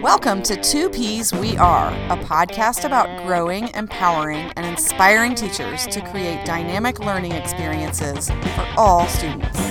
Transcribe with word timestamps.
Welcome 0.00 0.42
to 0.44 0.56
Two 0.62 0.88
Peas 0.90 1.32
We 1.32 1.56
Are, 1.56 1.88
a 1.88 2.16
podcast 2.24 2.84
about 2.84 3.26
growing, 3.26 3.68
empowering, 3.74 4.52
and 4.54 4.64
inspiring 4.64 5.34
teachers 5.34 5.84
to 5.88 6.00
create 6.10 6.46
dynamic 6.46 7.00
learning 7.00 7.32
experiences 7.32 8.30
for 8.30 8.68
all 8.76 9.08
students. 9.08 9.69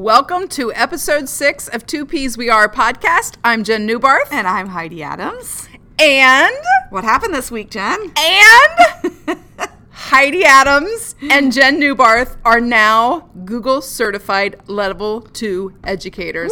Welcome 0.00 0.48
to 0.48 0.72
episode 0.72 1.28
six 1.28 1.68
of 1.68 1.84
Two 1.86 2.06
Peas 2.06 2.38
We 2.38 2.48
Are 2.48 2.70
podcast. 2.70 3.34
I'm 3.44 3.62
Jen 3.64 3.84
Newbarth. 3.84 4.32
And 4.32 4.46
I'm 4.46 4.68
Heidi 4.68 5.02
Adams. 5.02 5.68
And 5.98 6.56
What 6.88 7.04
happened 7.04 7.34
this 7.34 7.50
week, 7.50 7.68
Jen? 7.70 8.10
and 8.16 9.38
Heidi 9.90 10.42
Adams 10.46 11.16
and 11.30 11.52
Jen 11.52 11.78
Newbarth 11.78 12.38
are 12.46 12.62
now 12.62 13.28
Google 13.44 13.82
certified 13.82 14.56
level 14.70 15.20
two 15.20 15.74
educators. 15.84 16.50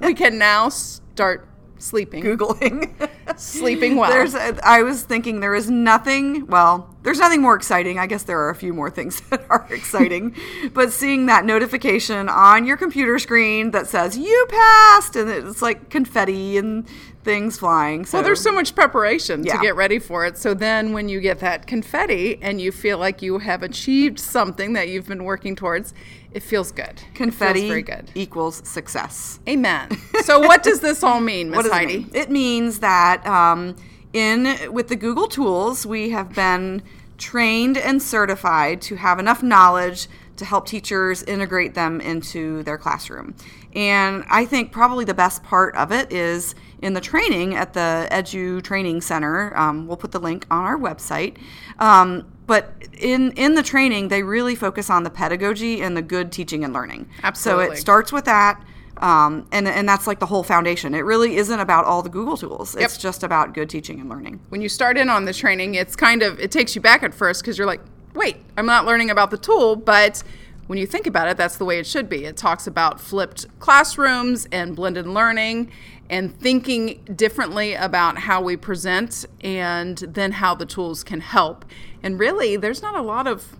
we 0.00 0.14
can 0.14 0.38
now 0.38 0.68
start 0.68 1.48
sleeping. 1.78 2.22
Googling. 2.22 3.10
Sleeping 3.36 3.96
well. 3.96 4.10
There's, 4.10 4.34
I 4.34 4.82
was 4.82 5.02
thinking 5.02 5.40
there 5.40 5.54
is 5.54 5.70
nothing, 5.70 6.46
well, 6.46 6.94
there's 7.02 7.18
nothing 7.18 7.40
more 7.42 7.54
exciting. 7.54 7.98
I 7.98 8.06
guess 8.06 8.24
there 8.24 8.38
are 8.40 8.50
a 8.50 8.54
few 8.54 8.72
more 8.74 8.90
things 8.90 9.20
that 9.30 9.44
are 9.50 9.66
exciting. 9.70 10.34
but 10.74 10.92
seeing 10.92 11.26
that 11.26 11.44
notification 11.44 12.28
on 12.28 12.66
your 12.66 12.76
computer 12.76 13.18
screen 13.18 13.70
that 13.72 13.86
says 13.86 14.16
you 14.18 14.46
passed 14.48 15.16
and 15.16 15.30
it's 15.30 15.62
like 15.62 15.88
confetti 15.90 16.56
and 16.58 16.86
things 17.24 17.58
flying. 17.58 18.04
So 18.06 18.18
Well, 18.18 18.24
there's 18.24 18.40
so 18.40 18.52
much 18.52 18.74
preparation 18.74 19.44
Yeah. 19.44 19.56
to 19.56 19.62
get 19.62 19.76
ready 19.76 19.98
for 19.98 20.24
it. 20.24 20.38
So 20.38 20.54
then 20.54 20.92
when 20.92 21.08
you 21.08 21.20
get 21.20 21.40
that 21.40 21.66
confetti 21.66 22.38
and 22.40 22.60
you 22.60 22.72
feel 22.72 22.98
like 22.98 23.20
you 23.22 23.38
have 23.38 23.62
achieved 23.62 24.18
something 24.18 24.72
that 24.74 24.88
you've 24.88 25.06
been 25.08 25.24
working 25.24 25.54
towards, 25.56 25.92
it 26.32 26.42
feels 26.42 26.70
good. 26.72 27.02
Confetti 27.14 27.60
feels 27.60 27.68
very 27.70 27.82
good. 27.82 28.10
equals 28.14 28.66
success. 28.68 29.40
Amen. 29.48 29.88
So 30.28 30.40
what 30.40 30.62
does 30.62 30.80
this 30.80 31.02
all 31.02 31.20
mean, 31.20 31.48
Miss 31.48 31.58
does 31.60 31.66
it 31.68 31.72
Heidi? 31.72 31.98
mean? 32.00 32.10
It 32.12 32.30
means 32.30 32.80
that 32.80 33.17
um, 33.26 33.76
in 34.12 34.72
with 34.72 34.88
the 34.88 34.96
Google 34.96 35.28
tools, 35.28 35.86
we 35.86 36.10
have 36.10 36.34
been 36.34 36.82
trained 37.18 37.76
and 37.76 38.02
certified 38.02 38.80
to 38.82 38.96
have 38.96 39.18
enough 39.18 39.42
knowledge 39.42 40.08
to 40.36 40.44
help 40.44 40.66
teachers 40.66 41.22
integrate 41.24 41.74
them 41.74 42.00
into 42.00 42.62
their 42.62 42.78
classroom. 42.78 43.34
And 43.74 44.24
I 44.30 44.44
think 44.44 44.72
probably 44.72 45.04
the 45.04 45.14
best 45.14 45.42
part 45.42 45.74
of 45.76 45.92
it 45.92 46.12
is 46.12 46.54
in 46.80 46.94
the 46.94 47.00
training 47.00 47.54
at 47.54 47.74
the 47.74 48.08
Edu 48.10 48.62
Training 48.62 49.00
Center. 49.00 49.56
Um, 49.56 49.86
we'll 49.86 49.96
put 49.96 50.12
the 50.12 50.20
link 50.20 50.46
on 50.50 50.64
our 50.64 50.78
website. 50.78 51.36
Um, 51.78 52.32
but 52.46 52.72
in 52.98 53.32
in 53.32 53.56
the 53.56 53.62
training, 53.62 54.08
they 54.08 54.22
really 54.22 54.54
focus 54.54 54.88
on 54.88 55.02
the 55.02 55.10
pedagogy 55.10 55.82
and 55.82 55.96
the 55.96 56.02
good 56.02 56.32
teaching 56.32 56.64
and 56.64 56.72
learning. 56.72 57.08
Absolutely. 57.22 57.66
So 57.66 57.72
it 57.72 57.76
starts 57.76 58.10
with 58.10 58.24
that. 58.24 58.62
Um, 59.00 59.46
and, 59.52 59.68
and 59.68 59.88
that's 59.88 60.06
like 60.06 60.18
the 60.18 60.26
whole 60.26 60.42
foundation. 60.42 60.94
It 60.94 61.00
really 61.04 61.36
isn't 61.36 61.60
about 61.60 61.84
all 61.84 62.02
the 62.02 62.08
Google 62.08 62.36
tools. 62.36 62.74
It's 62.74 62.94
Yep. 62.94 63.00
just 63.00 63.22
about 63.22 63.54
good 63.54 63.70
teaching 63.70 64.00
and 64.00 64.08
learning. 64.08 64.40
When 64.48 64.60
you 64.60 64.68
start 64.68 64.96
in 64.98 65.08
on 65.08 65.24
the 65.24 65.32
training, 65.32 65.74
it's 65.74 65.96
kind 65.96 66.22
of 66.22 66.38
it 66.40 66.50
takes 66.50 66.74
you 66.74 66.80
back 66.80 67.02
at 67.02 67.14
first 67.14 67.42
because 67.42 67.56
you're 67.58 67.66
like, 67.66 67.80
wait, 68.14 68.36
I'm 68.56 68.66
not 68.66 68.84
learning 68.84 69.10
about 69.10 69.30
the 69.30 69.38
tool, 69.38 69.76
but 69.76 70.22
when 70.66 70.78
you 70.78 70.86
think 70.86 71.06
about 71.06 71.28
it, 71.28 71.36
that's 71.36 71.56
the 71.56 71.64
way 71.64 71.78
it 71.78 71.86
should 71.86 72.08
be. 72.08 72.24
It 72.24 72.36
talks 72.36 72.66
about 72.66 73.00
flipped 73.00 73.46
classrooms 73.58 74.46
and 74.52 74.76
blended 74.76 75.06
learning 75.06 75.70
and 76.10 76.38
thinking 76.38 77.02
differently 77.14 77.74
about 77.74 78.18
how 78.18 78.40
we 78.42 78.56
present 78.56 79.24
and 79.42 79.96
then 79.98 80.32
how 80.32 80.54
the 80.54 80.66
tools 80.66 81.04
can 81.04 81.20
help. 81.20 81.64
And 82.02 82.18
really, 82.18 82.56
there's 82.56 82.82
not 82.82 82.94
a 82.94 83.02
lot 83.02 83.26
of 83.26 83.56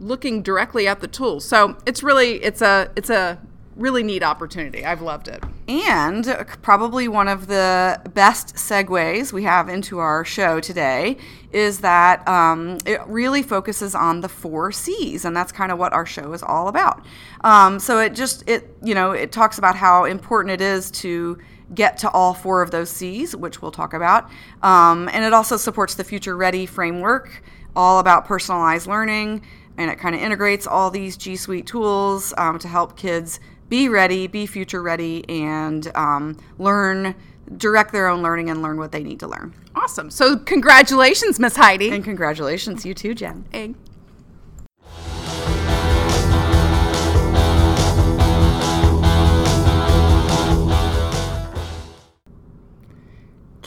looking 0.00 0.42
directly 0.42 0.86
at 0.86 1.00
the 1.00 1.08
tools. 1.08 1.44
So 1.44 1.76
it's 1.86 2.02
really 2.02 2.42
it's 2.42 2.62
a 2.62 2.90
it's 2.96 3.10
a 3.10 3.38
really 3.78 4.02
neat 4.02 4.22
opportunity. 4.22 4.84
I've 4.84 5.00
loved 5.00 5.28
it. 5.28 5.42
And 5.68 6.26
probably 6.62 7.08
one 7.08 7.28
of 7.28 7.46
the 7.46 8.00
best 8.12 8.56
segues 8.56 9.32
we 9.32 9.44
have 9.44 9.68
into 9.68 9.98
our 9.98 10.24
show 10.24 10.60
today 10.60 11.16
is 11.52 11.80
that 11.80 12.26
um, 12.26 12.78
it 12.84 13.00
really 13.06 13.42
focuses 13.42 13.94
on 13.94 14.20
the 14.20 14.28
four 14.28 14.72
C's, 14.72 15.24
and 15.24 15.36
that's 15.36 15.52
kind 15.52 15.70
of 15.70 15.78
what 15.78 15.92
our 15.92 16.04
show 16.04 16.32
is 16.32 16.42
all 16.42 16.68
about. 16.68 17.04
Um, 17.42 17.78
so 17.78 18.00
it 18.00 18.14
just 18.14 18.48
it 18.48 18.68
you 18.82 18.94
know 18.94 19.12
it 19.12 19.30
talks 19.30 19.58
about 19.58 19.76
how 19.76 20.04
important 20.04 20.52
it 20.52 20.60
is 20.60 20.90
to 20.90 21.38
get 21.74 21.98
to 21.98 22.10
all 22.10 22.34
four 22.34 22.62
of 22.62 22.70
those 22.70 22.90
C's, 22.90 23.36
which 23.36 23.62
we'll 23.62 23.70
talk 23.70 23.94
about, 23.94 24.28
um, 24.62 25.08
and 25.12 25.24
it 25.24 25.32
also 25.32 25.56
supports 25.56 25.94
the 25.94 26.04
Future 26.04 26.36
Ready 26.36 26.66
framework, 26.66 27.42
all 27.76 27.98
about 27.98 28.24
personalized 28.24 28.86
learning, 28.86 29.42
and 29.76 29.90
it 29.90 29.98
kind 29.98 30.14
of 30.14 30.20
integrates 30.20 30.66
all 30.66 30.90
these 30.90 31.16
G 31.16 31.36
Suite 31.36 31.66
tools 31.66 32.34
um, 32.36 32.58
to 32.58 32.68
help 32.68 32.96
kids 32.96 33.38
be 33.68 33.88
ready, 33.88 34.26
be 34.26 34.46
future 34.46 34.82
ready, 34.82 35.28
and 35.28 35.90
um, 35.94 36.38
learn, 36.58 37.14
direct 37.56 37.92
their 37.92 38.08
own 38.08 38.22
learning 38.22 38.50
and 38.50 38.62
learn 38.62 38.78
what 38.78 38.92
they 38.92 39.02
need 39.02 39.20
to 39.20 39.26
learn. 39.26 39.54
Awesome. 39.74 40.10
So 40.10 40.36
congratulations, 40.36 41.38
Miss 41.38 41.56
Heidi. 41.56 41.90
And 41.90 42.04
congratulations, 42.04 42.84
you 42.84 42.94
too, 42.94 43.14
Jen. 43.14 43.44
Egg. 43.52 43.74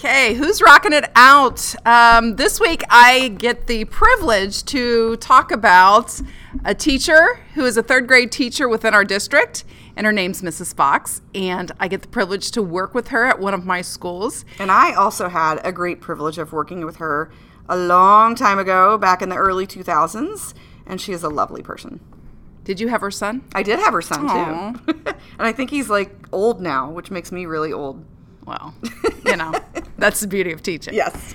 Okay, 0.03 0.33
who's 0.33 0.63
rocking 0.63 0.93
it 0.93 1.11
out? 1.15 1.75
Um, 1.85 2.35
this 2.35 2.59
week, 2.59 2.81
I 2.89 3.27
get 3.37 3.67
the 3.67 3.85
privilege 3.85 4.65
to 4.65 5.15
talk 5.17 5.51
about 5.51 6.19
a 6.65 6.73
teacher 6.73 7.35
who 7.53 7.65
is 7.65 7.77
a 7.77 7.83
third 7.83 8.07
grade 8.07 8.31
teacher 8.31 8.67
within 8.67 8.95
our 8.95 9.05
district, 9.05 9.63
and 9.95 10.05
her 10.05 10.11
name's 10.11 10.41
Mrs. 10.41 10.75
Fox. 10.75 11.21
And 11.33 11.71
I 11.79 11.87
get 11.87 12.01
the 12.01 12.07
privilege 12.07 12.51
to 12.51 12.61
work 12.61 12.93
with 12.93 13.09
her 13.09 13.25
at 13.25 13.39
one 13.39 13.53
of 13.53 13.65
my 13.65 13.81
schools. 13.81 14.45
And 14.59 14.71
I 14.71 14.93
also 14.93 15.29
had 15.29 15.59
a 15.63 15.71
great 15.71 16.01
privilege 16.01 16.37
of 16.37 16.53
working 16.53 16.85
with 16.85 16.97
her 16.97 17.31
a 17.69 17.77
long 17.77 18.35
time 18.35 18.59
ago, 18.59 18.97
back 18.97 19.21
in 19.21 19.29
the 19.29 19.35
early 19.37 19.65
2000s, 19.65 20.53
and 20.85 20.99
she 20.99 21.13
is 21.13 21.23
a 21.23 21.29
lovely 21.29 21.61
person. 21.61 21.99
Did 22.63 22.79
you 22.79 22.89
have 22.89 23.01
her 23.01 23.11
son? 23.11 23.43
I 23.55 23.63
did 23.63 23.79
have 23.79 23.93
her 23.93 24.01
son 24.01 24.27
Aw. 24.29 24.73
too. 24.73 24.93
and 25.05 25.15
I 25.39 25.51
think 25.51 25.69
he's 25.69 25.89
like 25.89 26.13
old 26.31 26.61
now, 26.61 26.89
which 26.91 27.09
makes 27.09 27.31
me 27.31 27.45
really 27.45 27.73
old. 27.73 28.05
Well, 28.45 28.73
you 29.25 29.35
know, 29.35 29.53
that's 30.01 30.19
the 30.19 30.27
beauty 30.27 30.51
of 30.51 30.61
teaching. 30.61 30.93
Yes. 30.93 31.33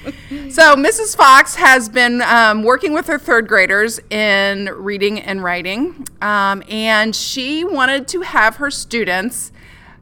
So, 0.50 0.74
Mrs. 0.74 1.16
Fox 1.16 1.54
has 1.54 1.88
been 1.88 2.20
um, 2.22 2.62
working 2.62 2.92
with 2.92 3.06
her 3.06 3.18
third 3.18 3.48
graders 3.48 4.00
in 4.10 4.68
reading 4.74 5.20
and 5.20 5.42
writing, 5.42 6.06
um, 6.20 6.62
and 6.68 7.14
she 7.14 7.64
wanted 7.64 8.08
to 8.08 8.22
have 8.22 8.56
her 8.56 8.70
students 8.70 9.52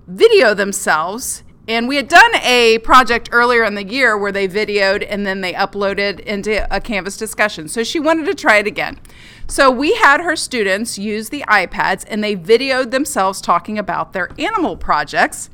video 0.07 0.55
themselves. 0.55 1.43
And 1.67 1.89
we 1.89 1.97
had 1.97 2.09
done 2.09 2.35
a 2.43 2.79
project 2.81 3.31
earlier 3.33 3.65
in 3.65 3.75
the 3.75 3.85
year 3.85 4.19
where 4.19 4.33
they 4.33 4.47
videoed 4.47 5.07
and 5.09 5.27
then 5.27 5.41
they 5.41 5.55
uploaded 5.55 6.21
into 6.21 6.67
a 6.75 6.79
Canvas 6.79 7.17
discussion. 7.17 7.69
So 7.69 7.83
she 7.83 7.99
wanted 7.99 8.27
to 8.27 8.35
try 8.35 8.59
it 8.59 8.67
again. 8.67 8.99
So 9.47 9.71
we 9.71 9.95
had 9.95 10.21
her 10.21 10.37
students 10.37 10.99
use 10.99 11.31
the 11.31 11.43
iPads 11.49 12.05
and 12.07 12.23
they 12.23 12.37
videoed 12.37 12.91
themselves 12.91 13.41
talking 13.41 13.79
about 13.79 14.13
their 14.13 14.29
animal 14.39 14.77
projects. 14.77 15.49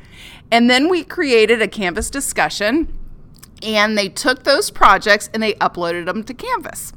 And 0.51 0.69
then 0.69 0.89
we 0.89 1.05
created 1.05 1.63
a 1.63 1.69
Canvas 1.69 2.11
discussion 2.11 2.89
and 3.63 3.97
they 3.97 4.09
took 4.09 4.45
those 4.45 4.71
projects 4.71 5.31
and 5.33 5.43
they 5.43 5.55
uploaded 5.55 6.07
them 6.07 6.25
to 6.25 6.35
Canvas 6.35 6.93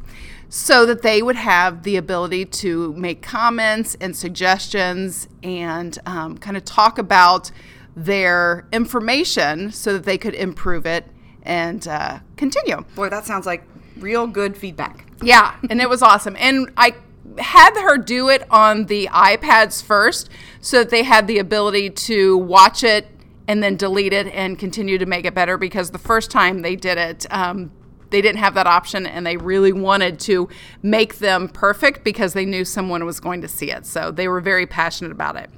so 0.49 0.85
that 0.85 1.01
they 1.01 1.21
would 1.23 1.35
have 1.35 1.81
the 1.81 1.97
ability 1.97 2.45
to 2.45 2.93
make 2.93 3.23
comments 3.23 3.97
and 3.99 4.15
suggestions 4.15 5.27
and 5.41 5.97
um, 6.05 6.37
kind 6.37 6.55
of 6.55 6.63
talk 6.63 6.99
about 6.99 7.49
their 7.95 8.67
information 8.71 9.71
so 9.71 9.93
that 9.93 10.03
they 10.03 10.17
could 10.17 10.35
improve 10.35 10.85
it 10.85 11.07
and 11.41 11.87
uh, 11.87 12.19
continue. 12.37 12.83
Boy, 12.95 13.09
that 13.09 13.25
sounds 13.25 13.45
like 13.45 13.63
real 13.97 14.27
good 14.27 14.55
feedback. 14.55 15.07
Yeah, 15.21 15.55
and 15.69 15.81
it 15.81 15.89
was 15.89 16.01
awesome. 16.01 16.35
And 16.37 16.71
I 16.77 16.93
had 17.39 17.75
her 17.81 17.97
do 17.97 18.29
it 18.29 18.45
on 18.51 18.85
the 18.85 19.07
iPads 19.07 19.81
first 19.81 20.29
so 20.61 20.79
that 20.79 20.89
they 20.89 21.03
had 21.03 21.27
the 21.27 21.39
ability 21.39 21.89
to 21.89 22.37
watch 22.37 22.83
it 22.83 23.07
and 23.47 23.61
then 23.61 23.75
delete 23.75 24.13
it 24.13 24.27
and 24.27 24.57
continue 24.57 24.97
to 24.97 25.05
make 25.05 25.25
it 25.25 25.33
better 25.33 25.57
because 25.57 25.91
the 25.91 25.97
first 25.97 26.31
time 26.31 26.61
they 26.61 26.75
did 26.75 26.97
it, 26.97 27.25
um, 27.31 27.71
they 28.09 28.21
didn't 28.21 28.39
have 28.39 28.53
that 28.53 28.67
option 28.67 29.05
and 29.05 29.25
they 29.25 29.37
really 29.37 29.73
wanted 29.73 30.19
to 30.19 30.47
make 30.81 31.17
them 31.17 31.49
perfect 31.49 32.03
because 32.03 32.33
they 32.33 32.45
knew 32.45 32.63
someone 32.63 33.05
was 33.05 33.19
going 33.19 33.41
to 33.41 33.47
see 33.47 33.71
it. 33.71 33.85
So 33.85 34.11
they 34.11 34.27
were 34.27 34.39
very 34.39 34.67
passionate 34.67 35.11
about 35.11 35.35
it. 35.35 35.49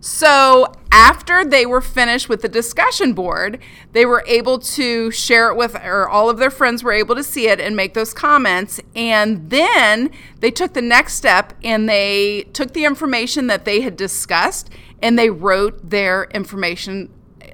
So 0.00 0.72
after 0.90 1.44
they 1.44 1.66
were 1.66 1.82
finished 1.82 2.30
with 2.30 2.40
the 2.40 2.48
discussion 2.48 3.12
board, 3.12 3.58
they 3.92 4.06
were 4.06 4.24
able 4.26 4.58
to 4.58 5.10
share 5.10 5.50
it 5.50 5.56
with, 5.56 5.76
or 5.84 6.08
all 6.08 6.30
of 6.30 6.38
their 6.38 6.50
friends 6.50 6.82
were 6.82 6.92
able 6.92 7.14
to 7.14 7.22
see 7.22 7.48
it 7.48 7.60
and 7.60 7.76
make 7.76 7.92
those 7.92 8.14
comments. 8.14 8.80
And 8.96 9.50
then 9.50 10.10
they 10.38 10.50
took 10.50 10.72
the 10.72 10.80
next 10.80 11.14
step 11.14 11.52
and 11.62 11.86
they 11.86 12.44
took 12.54 12.72
the 12.72 12.86
information 12.86 13.46
that 13.48 13.66
they 13.66 13.82
had 13.82 13.96
discussed 13.96 14.70
and 15.02 15.18
they 15.18 15.28
wrote 15.28 15.90
their 15.90 16.24
information 16.32 17.10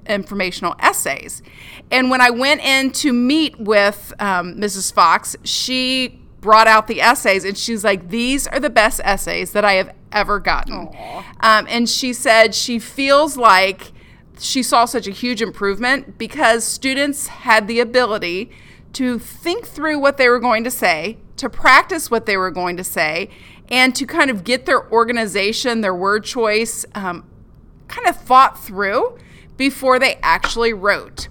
informational 0.08 0.74
essays. 0.78 1.42
And 1.90 2.10
when 2.10 2.20
I 2.20 2.30
went 2.30 2.60
in 2.62 2.90
to 2.92 3.12
meet 3.12 3.58
with 3.58 4.12
um, 4.18 4.54
Mrs. 4.56 4.92
Fox, 4.92 5.36
she 5.44 6.20
brought 6.40 6.66
out 6.66 6.86
the 6.86 7.00
essays 7.00 7.44
and 7.44 7.56
she's 7.56 7.84
like, 7.84 8.08
These 8.08 8.46
are 8.46 8.60
the 8.60 8.70
best 8.70 9.00
essays 9.04 9.52
that 9.52 9.64
I 9.64 9.74
have 9.74 9.94
ever 10.12 10.38
gotten. 10.38 10.88
Um, 11.40 11.66
and 11.68 11.88
she 11.88 12.12
said 12.12 12.54
she 12.54 12.78
feels 12.78 13.36
like 13.36 13.92
she 14.38 14.62
saw 14.62 14.84
such 14.84 15.06
a 15.06 15.10
huge 15.10 15.42
improvement 15.42 16.18
because 16.18 16.64
students 16.64 17.26
had 17.26 17.68
the 17.68 17.80
ability 17.80 18.50
to 18.92 19.18
think 19.18 19.66
through 19.66 19.98
what 19.98 20.16
they 20.16 20.28
were 20.28 20.40
going 20.40 20.64
to 20.64 20.70
say, 20.70 21.18
to 21.36 21.50
practice 21.50 22.10
what 22.10 22.26
they 22.26 22.36
were 22.36 22.50
going 22.50 22.76
to 22.76 22.84
say, 22.84 23.28
and 23.68 23.94
to 23.94 24.06
kind 24.06 24.30
of 24.30 24.44
get 24.44 24.66
their 24.66 24.90
organization, 24.90 25.80
their 25.80 25.94
word 25.94 26.24
choice, 26.24 26.86
um, 26.94 27.24
kind 27.88 28.06
of 28.06 28.16
thought 28.16 28.58
through 28.62 29.18
before 29.56 29.98
they 29.98 30.18
actually 30.22 30.72
wrote. 30.72 31.28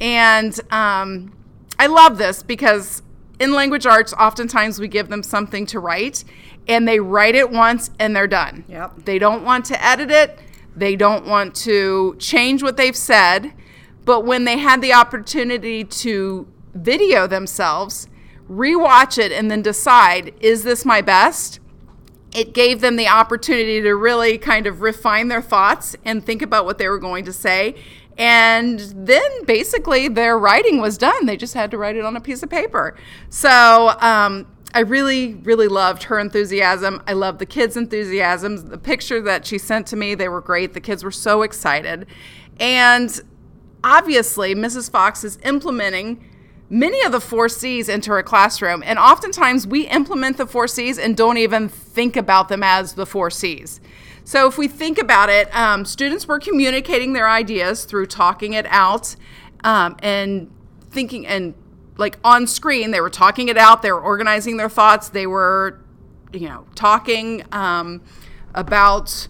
And 0.00 0.58
um, 0.72 1.34
I 1.78 1.86
love 1.86 2.18
this 2.18 2.42
because 2.42 3.02
in 3.38 3.52
language 3.52 3.86
arts, 3.86 4.12
oftentimes 4.14 4.78
we 4.78 4.88
give 4.88 5.08
them 5.08 5.22
something 5.22 5.66
to 5.66 5.80
write 5.80 6.24
and 6.66 6.86
they 6.86 7.00
write 7.00 7.34
it 7.34 7.50
once 7.50 7.90
and 7.98 8.14
they're 8.14 8.26
done. 8.26 8.64
Yep. 8.68 9.04
They 9.04 9.18
don't 9.18 9.44
want 9.44 9.64
to 9.66 9.84
edit 9.84 10.10
it, 10.10 10.38
they 10.76 10.96
don't 10.96 11.26
want 11.26 11.54
to 11.56 12.16
change 12.18 12.62
what 12.62 12.76
they've 12.76 12.96
said. 12.96 13.52
But 14.04 14.24
when 14.24 14.44
they 14.44 14.58
had 14.58 14.80
the 14.80 14.94
opportunity 14.94 15.84
to 15.84 16.48
video 16.74 17.26
themselves, 17.26 18.08
rewatch 18.48 19.18
it, 19.18 19.32
and 19.32 19.50
then 19.50 19.60
decide, 19.60 20.32
is 20.40 20.62
this 20.62 20.84
my 20.84 21.02
best? 21.02 21.60
It 22.34 22.52
gave 22.52 22.80
them 22.80 22.96
the 22.96 23.08
opportunity 23.08 23.80
to 23.80 23.94
really 23.94 24.38
kind 24.38 24.66
of 24.66 24.80
refine 24.80 25.28
their 25.28 25.42
thoughts 25.42 25.96
and 26.04 26.24
think 26.24 26.42
about 26.42 26.64
what 26.64 26.78
they 26.78 26.88
were 26.88 26.98
going 26.98 27.24
to 27.24 27.32
say. 27.32 27.74
And 28.18 28.80
then 28.96 29.44
basically 29.44 30.08
their 30.08 30.38
writing 30.38 30.80
was 30.80 30.98
done. 30.98 31.26
They 31.26 31.36
just 31.36 31.54
had 31.54 31.70
to 31.70 31.78
write 31.78 31.96
it 31.96 32.04
on 32.04 32.16
a 32.16 32.20
piece 32.20 32.42
of 32.42 32.50
paper. 32.50 32.96
So 33.30 33.96
um, 34.00 34.46
I 34.74 34.80
really, 34.80 35.34
really 35.34 35.68
loved 35.68 36.04
her 36.04 36.18
enthusiasm. 36.18 37.02
I 37.06 37.12
loved 37.12 37.38
the 37.38 37.46
kids' 37.46 37.76
enthusiasms. 37.76 38.64
The 38.64 38.76
picture 38.76 39.22
that 39.22 39.46
she 39.46 39.56
sent 39.56 39.86
to 39.88 39.96
me, 39.96 40.14
they 40.14 40.28
were 40.28 40.40
great. 40.40 40.74
The 40.74 40.80
kids 40.80 41.04
were 41.04 41.12
so 41.12 41.42
excited. 41.42 42.06
And 42.58 43.20
obviously, 43.84 44.54
Mrs. 44.54 44.90
Fox 44.90 45.22
is 45.22 45.38
implementing 45.44 46.28
many 46.70 47.02
of 47.02 47.12
the 47.12 47.20
four 47.20 47.48
C's 47.48 47.88
into 47.88 48.10
her 48.10 48.22
classroom. 48.22 48.82
And 48.84 48.98
oftentimes 48.98 49.66
we 49.66 49.86
implement 49.88 50.36
the 50.36 50.46
four 50.46 50.68
C's 50.68 50.98
and 50.98 51.16
don't 51.16 51.38
even 51.38 51.68
think 51.68 52.16
about 52.16 52.48
them 52.48 52.62
as 52.62 52.94
the 52.94 53.06
four 53.06 53.30
C's. 53.30 53.80
So 54.24 54.46
if 54.46 54.58
we 54.58 54.68
think 54.68 54.98
about 54.98 55.30
it, 55.30 55.54
um, 55.56 55.84
students 55.86 56.28
were 56.28 56.38
communicating 56.38 57.14
their 57.14 57.28
ideas 57.28 57.84
through 57.86 58.06
talking 58.06 58.52
it 58.52 58.66
out 58.68 59.16
um, 59.64 59.96
and 60.02 60.50
thinking 60.90 61.26
and 61.26 61.54
like 61.96 62.18
on 62.22 62.46
screen, 62.46 62.90
they 62.90 63.00
were 63.00 63.10
talking 63.10 63.48
it 63.48 63.56
out, 63.56 63.82
they 63.82 63.90
were 63.90 64.00
organizing 64.00 64.56
their 64.56 64.68
thoughts, 64.68 65.08
they 65.08 65.26
were, 65.26 65.80
you 66.32 66.48
know, 66.48 66.66
talking 66.74 67.42
um, 67.52 68.02
about. 68.54 69.28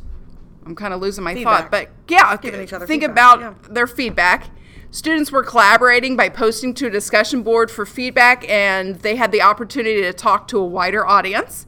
I'm 0.67 0.75
kind 0.75 0.93
of 0.93 1.01
losing 1.01 1.25
my 1.25 1.33
Feedback. 1.33 1.63
thought, 1.63 1.71
but 1.71 1.89
yeah, 2.09 2.37
Giving 2.37 2.61
each 2.61 2.75
other 2.75 2.87
think 2.87 3.03
feedback, 3.03 3.37
about 3.37 3.41
yeah. 3.41 3.55
their 3.71 3.87
feedback. 3.87 4.51
Students 4.91 5.31
were 5.31 5.43
collaborating 5.43 6.17
by 6.17 6.31
posting 6.31 6.73
to 6.75 6.87
a 6.87 6.91
discussion 6.91 7.43
board 7.43 7.71
for 7.71 7.85
feedback, 7.85 8.49
and 8.49 8.97
they 8.97 9.17
had 9.17 9.33
the 9.33 9.43
opportunity 9.43 10.01
to 10.01 10.15
talk 10.15 10.49
to 10.49 10.59
a 10.59 10.65
wider 10.65 11.07
audience. 11.07 11.67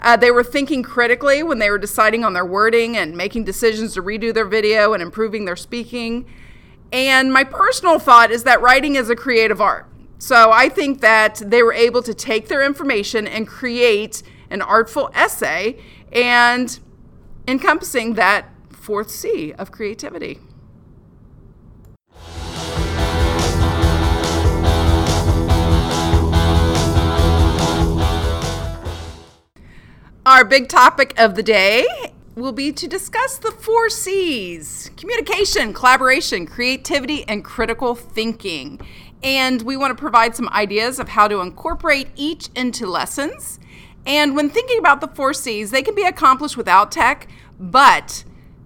Uh, 0.00 0.16
they 0.16 0.32
were 0.32 0.42
thinking 0.42 0.82
critically 0.82 1.44
when 1.44 1.60
they 1.60 1.70
were 1.70 1.78
deciding 1.78 2.24
on 2.24 2.32
their 2.32 2.44
wording 2.44 2.96
and 2.96 3.16
making 3.16 3.44
decisions 3.44 3.94
to 3.94 4.02
redo 4.02 4.34
their 4.34 4.44
video 4.44 4.92
and 4.92 5.02
improving 5.02 5.44
their 5.44 5.56
speaking. 5.56 6.26
And 6.92 7.32
my 7.32 7.44
personal 7.44 8.00
thought 8.00 8.32
is 8.32 8.42
that 8.44 8.60
writing 8.60 8.96
is 8.96 9.10
a 9.10 9.16
creative 9.16 9.60
art. 9.60 9.86
So 10.18 10.50
I 10.50 10.68
think 10.68 11.00
that 11.02 11.40
they 11.44 11.62
were 11.62 11.72
able 11.72 12.02
to 12.02 12.14
take 12.14 12.48
their 12.48 12.64
information 12.64 13.28
and 13.28 13.46
create 13.46 14.24
an 14.50 14.60
artful 14.60 15.10
essay 15.14 15.78
and 16.12 16.78
encompassing 17.46 18.14
that 18.14 18.48
fourth 18.70 19.10
C 19.10 19.52
of 19.52 19.70
creativity. 19.70 20.40
Our 30.26 30.44
big 30.44 30.68
topic 30.68 31.14
of 31.20 31.36
the 31.36 31.42
day 31.44 31.86
will 32.34 32.50
be 32.50 32.72
to 32.72 32.88
discuss 32.88 33.38
the 33.38 33.52
four 33.52 33.88
C's 33.88 34.90
communication, 34.96 35.72
collaboration, 35.72 36.46
creativity, 36.46 37.22
and 37.28 37.44
critical 37.44 37.94
thinking. 37.94 38.80
And 39.22 39.62
we 39.62 39.76
want 39.76 39.96
to 39.96 40.00
provide 40.00 40.34
some 40.34 40.48
ideas 40.48 40.98
of 40.98 41.10
how 41.10 41.28
to 41.28 41.38
incorporate 41.42 42.08
each 42.16 42.48
into 42.56 42.86
lessons. 42.86 43.60
And 44.04 44.34
when 44.34 44.50
thinking 44.50 44.80
about 44.80 45.00
the 45.00 45.06
four 45.06 45.32
C's, 45.32 45.70
they 45.70 45.82
can 45.82 45.94
be 45.94 46.02
accomplished 46.02 46.56
without 46.56 46.90
tech, 46.90 47.28
but 47.60 48.24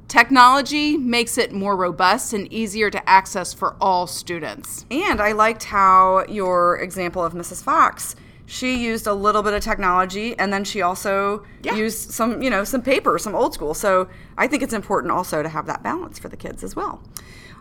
technology 0.08 0.96
makes 0.96 1.36
it 1.36 1.52
more 1.52 1.76
robust 1.76 2.32
and 2.32 2.50
easier 2.50 2.88
to 2.88 3.06
access 3.06 3.52
for 3.52 3.76
all 3.82 4.06
students. 4.06 4.86
And 4.90 5.20
I 5.20 5.32
liked 5.32 5.64
how 5.64 6.24
your 6.26 6.78
example 6.78 7.22
of 7.22 7.34
Mrs. 7.34 7.62
Fox, 7.62 8.16
she 8.50 8.76
used 8.82 9.06
a 9.06 9.14
little 9.14 9.42
bit 9.44 9.52
of 9.52 9.62
technology 9.62 10.36
and 10.36 10.52
then 10.52 10.64
she 10.64 10.82
also 10.82 11.44
Yeah. 11.62 11.76
used 11.76 12.10
some, 12.10 12.42
you 12.42 12.50
know, 12.50 12.64
some 12.64 12.82
paper, 12.82 13.16
some 13.16 13.32
old 13.32 13.54
school. 13.54 13.74
So 13.74 14.08
I 14.36 14.48
think 14.48 14.64
it's 14.64 14.72
important 14.74 15.12
also 15.12 15.40
to 15.40 15.48
have 15.48 15.66
that 15.66 15.84
balance 15.84 16.18
for 16.18 16.28
the 16.28 16.36
kids 16.36 16.64
as 16.64 16.74
well. 16.74 17.00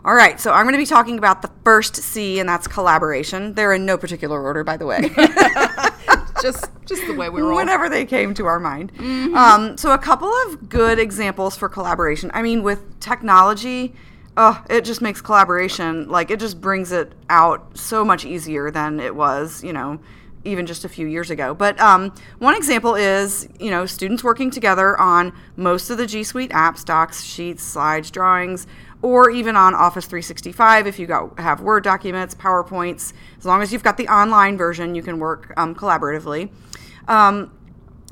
All 0.04 0.16
right, 0.16 0.40
so 0.40 0.52
I'm 0.52 0.64
going 0.64 0.74
to 0.74 0.80
be 0.80 0.86
talking 0.88 1.18
about 1.20 1.42
the 1.44 1.52
first 1.64 1.96
C, 1.98 2.40
and 2.40 2.48
that's 2.50 2.68
collaboration. 2.68 3.54
They're 3.54 3.74
in 3.74 3.86
no 3.86 3.98
particular 3.98 4.42
order, 4.42 4.64
by 4.64 4.78
the 4.78 4.86
way. 4.88 5.02
Just 6.42 6.70
just 6.86 7.06
the 7.06 7.14
way 7.14 7.28
we 7.30 7.42
roll. 7.42 7.58
whenever 7.58 7.90
they 7.90 8.06
came 8.06 8.34
to 8.36 8.46
our 8.46 8.60
mind. 8.62 8.94
Um, 9.36 9.78
so, 9.78 9.92
a 9.92 9.98
couple 9.98 10.30
of 10.48 10.70
good 10.70 10.98
examples 10.98 11.58
for 11.58 11.68
collaboration. 11.68 12.32
I 12.34 12.42
mean, 12.42 12.64
with 12.64 12.98
technology, 13.02 13.94
oh, 14.38 14.64
it 14.70 14.86
just 14.86 15.02
makes 15.02 15.20
collaboration 15.22 16.08
like 16.08 16.32
it 16.32 16.40
just 16.40 16.62
brings 16.62 16.94
it 16.94 17.12
out 17.30 17.78
so 17.78 18.06
much 18.06 18.24
easier 18.24 18.72
than 18.72 19.02
it 19.02 19.16
was, 19.18 19.62
you 19.66 19.74
know, 19.74 20.00
even 20.50 20.66
just 20.66 20.84
a 20.86 20.90
few 20.90 21.08
years 21.08 21.30
ago. 21.30 21.54
But 21.54 21.80
um, 21.80 22.14
one 22.40 22.56
example 22.56 22.96
is, 22.96 23.48
you 23.60 23.70
know, 23.70 23.86
students 23.86 24.24
working 24.24 24.52
together 24.52 25.00
on 25.00 25.34
most 25.56 25.90
of 25.90 25.98
the 25.98 26.06
G 26.06 26.24
Suite 26.24 26.52
apps, 26.52 26.84
docs, 26.84 27.24
sheets, 27.24 27.64
slides, 27.64 28.12
drawings, 28.12 28.68
or 29.02 29.30
even 29.30 29.56
on 29.56 29.74
Office 29.74 30.06
365 30.06 30.88
if 30.88 31.00
you 31.00 31.08
got 31.08 31.40
have 31.40 31.62
Word 31.62 31.84
documents, 31.84 32.36
PowerPoints. 32.36 33.14
As 33.38 33.46
long 33.46 33.62
as 33.62 33.72
you've 33.72 33.84
got 33.84 33.98
the 33.98 34.08
online 34.08 34.58
version, 34.58 34.96
you 34.96 35.02
can 35.02 35.20
work 35.20 35.54
um, 35.56 35.74
collaboratively. 35.74 36.50
Um, 37.08 37.52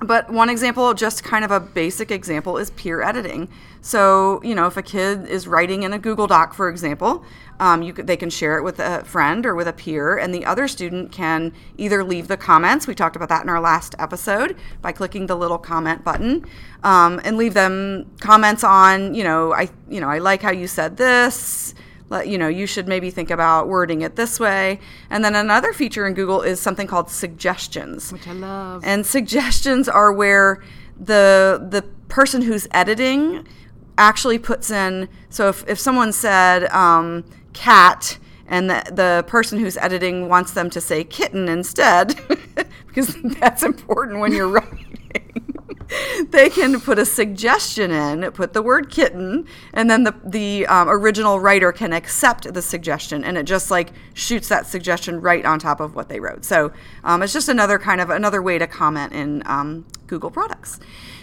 but 0.02 0.30
one 0.30 0.50
example, 0.50 0.94
just 0.94 1.24
kind 1.24 1.44
of 1.44 1.50
a 1.50 1.60
basic 1.60 2.12
example, 2.12 2.58
is 2.58 2.70
peer 2.72 3.02
editing. 3.02 3.50
So, 3.82 4.42
you 4.44 4.54
know, 4.54 4.68
if 4.68 4.78
a 4.78 4.84
kid 4.84 5.28
is 5.28 5.48
writing 5.48 5.84
in 5.84 5.94
a 5.94 5.98
Google 5.98 6.28
Doc, 6.28 6.54
for 6.54 6.70
example, 6.70 7.26
um, 7.60 7.82
you 7.82 7.94
they 7.94 8.18
can 8.18 8.30
share 8.30 8.58
it 8.58 8.64
with 8.64 8.80
a 8.80 9.04
friend 9.06 9.46
or 9.46 9.56
with 9.56 9.68
a 9.68 9.74
peer, 9.74 10.18
and 10.18 10.34
the 10.34 10.46
other 10.46 10.68
student 10.68 11.12
can 11.12 11.52
either 11.78 12.04
leave 12.04 12.28
the 12.28 12.38
comments. 12.38 12.86
We 12.86 12.94
talked 12.94 13.16
about 13.16 13.30
that 13.30 13.42
in 13.42 13.50
our 13.50 13.62
last 13.62 13.96
episode 13.98 14.56
by 14.82 14.92
clicking 14.92 15.26
the 15.26 15.36
little 15.36 15.58
comment 15.58 16.04
button, 16.04 16.46
um, 16.84 17.20
and 17.24 17.36
leave 17.36 17.56
them 17.56 18.12
comments 18.20 18.64
on, 18.64 19.16
you 19.16 19.24
know, 19.24 19.54
I, 19.54 19.70
you 19.90 20.00
know, 20.00 20.10
I 20.10 20.20
like 20.20 20.44
how 20.44 20.52
you 20.52 20.68
said 20.68 20.98
this 20.98 21.74
you 22.26 22.38
know 22.38 22.48
you 22.48 22.66
should 22.66 22.88
maybe 22.88 23.10
think 23.10 23.30
about 23.30 23.68
wording 23.68 24.02
it 24.02 24.16
this 24.16 24.40
way. 24.40 24.80
And 25.10 25.24
then 25.24 25.36
another 25.36 25.74
feature 25.74 26.06
in 26.08 26.14
google 26.14 26.42
is 26.42 26.60
something 26.60 26.88
called 26.88 27.10
suggestions. 27.10 28.12
Which 28.12 28.28
I 28.28 28.34
love. 28.34 28.84
and 28.86 29.06
suggestions 29.06 29.88
are 29.90 30.12
where 30.12 30.62
the 31.00 31.66
the 31.70 31.84
person 32.08 32.42
who's 32.42 32.68
editing 32.72 33.46
actually 33.98 34.38
puts 34.40 34.72
in 34.72 35.10
so 35.30 35.50
if, 35.50 35.68
if 35.68 35.80
someone 35.80 36.14
said 36.14 36.66
um, 36.72 37.24
cat 37.54 38.18
and 38.48 38.70
the, 38.70 38.84
the 38.92 39.26
person 39.28 39.60
who's 39.60 39.76
editing 39.78 40.30
wants 40.30 40.52
them 40.54 40.70
to 40.70 40.80
say 40.80 41.04
kitten 41.04 41.50
instead 41.50 42.16
because 42.88 43.16
that's 43.40 43.64
important 43.64 44.20
when 44.20 44.32
you're 44.32 44.48
writing 44.58 44.98
they 46.30 46.50
can 46.50 46.80
put 46.80 47.00
a 47.00 47.06
suggestion 47.06 47.92
in, 47.92 48.30
put 48.32 48.54
the 48.54 48.62
word 48.62 48.90
kitten, 48.90 49.48
and 49.74 49.90
then 49.90 50.04
the 50.04 50.16
the 50.24 50.66
um, 50.68 50.90
original 50.90 51.40
writer 51.40 51.72
can 51.72 51.94
accept 51.94 52.54
the 52.54 52.62
suggestion, 52.62 53.24
and 53.24 53.38
it 53.38 53.44
just 53.44 53.72
like 53.72 53.92
shoots 54.14 54.50
that 54.50 54.68
suggestion 54.68 55.22
right 55.22 55.46
on 55.46 55.60
top 55.60 55.80
of 55.80 55.96
what 55.96 56.10
they 56.10 56.20
wrote. 56.20 56.44
So 56.46 56.72
um, 57.04 57.24
it's 57.24 57.34
just 57.34 57.50
another 57.50 57.80
kind 57.80 58.02
of 58.02 58.10
another 58.10 58.42
way 58.42 58.58
to 58.58 58.68
comment 58.68 59.14
in 59.14 59.44
um, 59.46 59.86
Google 60.08 60.32
products. 60.32 60.80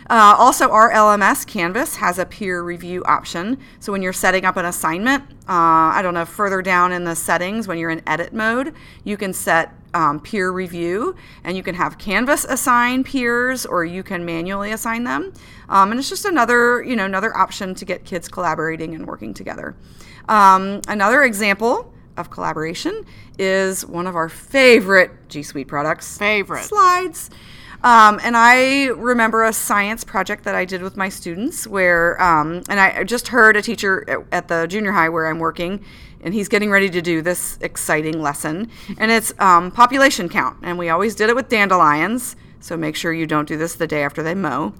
Uh, 0.08 0.34
also, 0.38 0.70
our 0.70 0.92
LMS 0.92 1.46
Canvas 1.46 1.96
has 1.96 2.18
a 2.18 2.26
peer 2.26 2.62
review 2.62 3.02
option. 3.04 3.58
So 3.80 3.90
when 3.90 4.02
you're 4.02 4.12
setting 4.12 4.44
up 4.44 4.56
an 4.58 4.66
assignment, 4.66 5.24
uh, 5.48 5.96
I 5.96 6.00
don't 6.02 6.12
know, 6.12 6.26
further 6.26 6.60
down 6.60 6.92
in 6.92 7.04
the 7.04 7.16
settings, 7.16 7.66
when 7.66 7.78
you're 7.78 7.90
in 7.90 8.02
edit 8.06 8.34
mode, 8.34 8.74
you 9.02 9.16
can 9.16 9.32
set 9.32 9.72
um, 9.94 10.20
peer 10.20 10.50
review 10.50 11.16
and 11.44 11.56
you 11.56 11.62
can 11.62 11.74
have 11.74 11.98
Canvas 11.98 12.44
assign 12.44 13.04
peers 13.04 13.64
or 13.64 13.84
you 13.84 14.02
can 14.02 14.24
manually 14.24 14.72
assign 14.72 15.04
them. 15.04 15.32
Um, 15.68 15.90
and 15.90 15.98
it's 15.98 16.10
just 16.10 16.24
another, 16.24 16.82
you 16.82 16.96
know, 16.96 17.04
another 17.04 17.34
option 17.36 17.74
to 17.76 17.84
get 17.84 18.04
kids 18.04 18.28
collaborating 18.28 18.94
and 18.94 19.06
working 19.06 19.32
together. 19.32 19.74
Um, 20.28 20.80
another 20.88 21.22
example 21.22 21.92
of 22.16 22.30
collaboration 22.30 23.04
is 23.38 23.86
one 23.86 24.06
of 24.06 24.14
our 24.14 24.28
favorite 24.28 25.10
G 25.28 25.42
Suite 25.42 25.68
products. 25.68 26.18
Favorite. 26.18 26.64
Slides. 26.64 27.30
Um, 27.82 28.18
and 28.22 28.34
I 28.34 28.86
remember 28.86 29.44
a 29.44 29.52
science 29.52 30.04
project 30.04 30.44
that 30.44 30.54
I 30.54 30.64
did 30.64 30.80
with 30.80 30.96
my 30.96 31.10
students 31.10 31.66
where, 31.66 32.20
um, 32.22 32.62
and 32.70 32.80
I 32.80 33.04
just 33.04 33.28
heard 33.28 33.58
a 33.58 33.62
teacher 33.62 34.08
at, 34.08 34.18
at 34.32 34.48
the 34.48 34.66
junior 34.66 34.92
high 34.92 35.10
where 35.10 35.26
I'm 35.26 35.38
working, 35.38 35.84
and 36.24 36.34
he's 36.34 36.48
getting 36.48 36.70
ready 36.70 36.90
to 36.90 37.00
do 37.00 37.22
this 37.22 37.58
exciting 37.60 38.20
lesson. 38.20 38.70
And 38.98 39.10
it's 39.12 39.32
um, 39.38 39.70
population 39.70 40.28
count. 40.28 40.56
And 40.62 40.78
we 40.78 40.88
always 40.88 41.14
did 41.14 41.28
it 41.28 41.36
with 41.36 41.48
dandelions. 41.48 42.34
So 42.60 42.76
make 42.76 42.96
sure 42.96 43.12
you 43.12 43.26
don't 43.26 43.46
do 43.46 43.58
this 43.58 43.74
the 43.74 43.86
day 43.86 44.02
after 44.02 44.22
they 44.22 44.34
mow. 44.34 44.72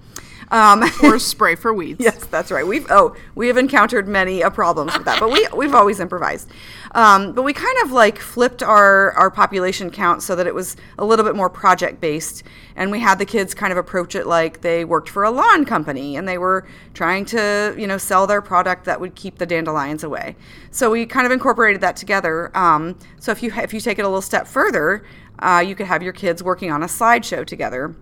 Um, 0.50 0.84
Or 1.02 1.18
spray 1.18 1.54
for 1.54 1.72
weeds. 1.72 2.00
Yes, 2.04 2.26
that's 2.26 2.50
right. 2.50 2.66
We've 2.66 2.86
oh, 2.90 3.16
we 3.34 3.48
have 3.48 3.56
encountered 3.56 4.08
many 4.08 4.42
a 4.42 4.50
problems 4.50 4.92
with 4.96 5.04
that, 5.06 5.20
but 5.20 5.30
we 5.30 5.46
we've 5.54 5.74
always 5.74 6.00
improvised. 6.00 6.50
Um, 6.92 7.32
but 7.32 7.42
we 7.42 7.52
kind 7.52 7.76
of 7.82 7.92
like 7.92 8.18
flipped 8.18 8.62
our 8.62 9.12
our 9.12 9.30
population 9.30 9.90
count 9.90 10.22
so 10.22 10.36
that 10.36 10.46
it 10.46 10.54
was 10.54 10.76
a 10.98 11.04
little 11.04 11.24
bit 11.24 11.34
more 11.34 11.48
project 11.48 12.00
based, 12.00 12.42
and 12.76 12.90
we 12.90 13.00
had 13.00 13.18
the 13.18 13.24
kids 13.24 13.54
kind 13.54 13.72
of 13.72 13.78
approach 13.78 14.14
it 14.14 14.26
like 14.26 14.60
they 14.60 14.84
worked 14.84 15.08
for 15.08 15.24
a 15.24 15.30
lawn 15.30 15.64
company 15.64 16.16
and 16.16 16.28
they 16.28 16.38
were 16.38 16.66
trying 16.92 17.24
to 17.26 17.74
you 17.78 17.86
know 17.86 17.98
sell 17.98 18.26
their 18.26 18.42
product 18.42 18.84
that 18.84 19.00
would 19.00 19.14
keep 19.14 19.38
the 19.38 19.46
dandelions 19.46 20.04
away. 20.04 20.36
So 20.70 20.90
we 20.90 21.06
kind 21.06 21.26
of 21.26 21.32
incorporated 21.32 21.80
that 21.80 21.96
together. 21.96 22.56
Um, 22.56 22.98
so 23.18 23.32
if 23.32 23.42
you 23.42 23.52
if 23.54 23.72
you 23.72 23.80
take 23.80 23.98
it 23.98 24.02
a 24.02 24.08
little 24.08 24.22
step 24.22 24.46
further, 24.46 25.04
uh, 25.38 25.64
you 25.66 25.74
could 25.74 25.86
have 25.86 26.02
your 26.02 26.12
kids 26.12 26.42
working 26.42 26.70
on 26.70 26.82
a 26.82 26.86
slideshow 26.86 27.46
together, 27.46 27.94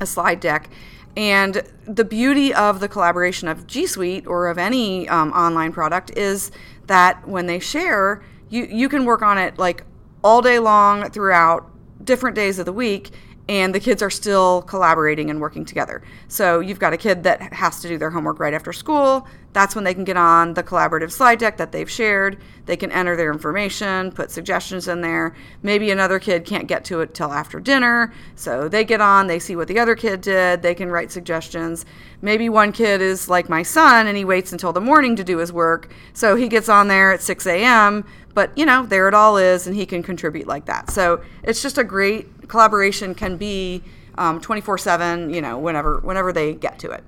a 0.00 0.06
slide 0.06 0.40
deck 0.40 0.70
and 1.18 1.64
the 1.84 2.04
beauty 2.04 2.54
of 2.54 2.78
the 2.78 2.88
collaboration 2.88 3.48
of 3.48 3.66
G 3.66 3.88
Suite 3.88 4.24
or 4.28 4.46
of 4.46 4.56
any 4.56 5.08
um, 5.08 5.32
online 5.32 5.72
product 5.72 6.16
is 6.16 6.52
that 6.86 7.26
when 7.26 7.46
they 7.46 7.58
share, 7.58 8.22
you, 8.48 8.68
you 8.70 8.88
can 8.88 9.04
work 9.04 9.20
on 9.20 9.36
it 9.36 9.58
like 9.58 9.82
all 10.22 10.40
day 10.40 10.60
long 10.60 11.10
throughout 11.10 11.68
different 12.04 12.36
days 12.36 12.60
of 12.60 12.66
the 12.66 12.72
week 12.72 13.10
and 13.48 13.74
the 13.74 13.80
kids 13.80 14.02
are 14.02 14.10
still 14.10 14.62
collaborating 14.62 15.30
and 15.30 15.40
working 15.40 15.64
together. 15.64 16.02
So 16.28 16.60
you've 16.60 16.78
got 16.78 16.92
a 16.92 16.98
kid 16.98 17.22
that 17.22 17.52
has 17.54 17.80
to 17.80 17.88
do 17.88 17.96
their 17.96 18.10
homework 18.10 18.38
right 18.38 18.52
after 18.52 18.72
school. 18.72 19.26
That's 19.54 19.74
when 19.74 19.84
they 19.84 19.94
can 19.94 20.04
get 20.04 20.18
on 20.18 20.52
the 20.52 20.62
collaborative 20.62 21.10
slide 21.10 21.38
deck 21.38 21.56
that 21.56 21.72
they've 21.72 21.90
shared. 21.90 22.38
They 22.66 22.76
can 22.76 22.92
enter 22.92 23.16
their 23.16 23.32
information, 23.32 24.12
put 24.12 24.30
suggestions 24.30 24.86
in 24.86 25.00
there. 25.00 25.34
Maybe 25.62 25.90
another 25.90 26.18
kid 26.18 26.44
can't 26.44 26.68
get 26.68 26.84
to 26.86 27.00
it 27.00 27.14
till 27.14 27.32
after 27.32 27.58
dinner. 27.58 28.12
So 28.36 28.68
they 28.68 28.84
get 28.84 29.00
on, 29.00 29.26
they 29.26 29.38
see 29.38 29.56
what 29.56 29.68
the 29.68 29.78
other 29.78 29.96
kid 29.96 30.20
did, 30.20 30.60
they 30.60 30.74
can 30.74 30.90
write 30.90 31.10
suggestions. 31.10 31.86
Maybe 32.20 32.50
one 32.50 32.72
kid 32.72 33.00
is 33.00 33.30
like 33.30 33.48
my 33.48 33.62
son 33.62 34.06
and 34.06 34.16
he 34.16 34.24
waits 34.24 34.52
until 34.52 34.74
the 34.74 34.80
morning 34.82 35.16
to 35.16 35.24
do 35.24 35.38
his 35.38 35.52
work. 35.52 35.90
So 36.12 36.36
he 36.36 36.48
gets 36.48 36.68
on 36.68 36.88
there 36.88 37.12
at 37.12 37.22
6 37.22 37.46
a.m., 37.46 38.04
but 38.34 38.56
you 38.56 38.66
know, 38.66 38.86
there 38.86 39.08
it 39.08 39.14
all 39.14 39.36
is 39.36 39.66
and 39.66 39.74
he 39.74 39.86
can 39.86 40.02
contribute 40.02 40.46
like 40.46 40.66
that. 40.66 40.90
So 40.90 41.22
it's 41.42 41.60
just 41.62 41.78
a 41.78 41.82
great 41.82 42.28
collaboration 42.48 43.14
can 43.14 43.36
be 43.36 43.82
twenty 44.16 44.60
four 44.60 44.78
seven. 44.78 45.30
You 45.32 45.40
know, 45.40 45.58
whenever 45.58 45.98
whenever 46.00 46.32
they 46.32 46.54
get 46.54 46.78
to 46.80 46.90
it. 46.90 47.04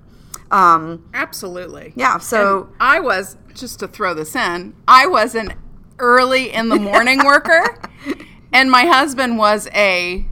Um, 0.51 1.09
Absolutely. 1.15 1.93
yeah. 1.97 2.19
So 2.19 2.63
And 2.65 2.73
I 2.81 2.99
was 3.01 3.37
just 3.55 3.79
to 3.81 3.89
throw 3.89 4.15
this 4.15 4.35
in. 4.35 4.75
I 4.89 5.07
was 5.07 5.35
an 5.37 5.55
early 6.01 6.53
in 6.53 6.69
the 6.71 6.77
morning 6.77 7.25
worker, 7.25 7.81
and 8.53 8.71
my 8.71 8.85
husband 8.87 9.39
was 9.39 9.69
a. 9.75 10.27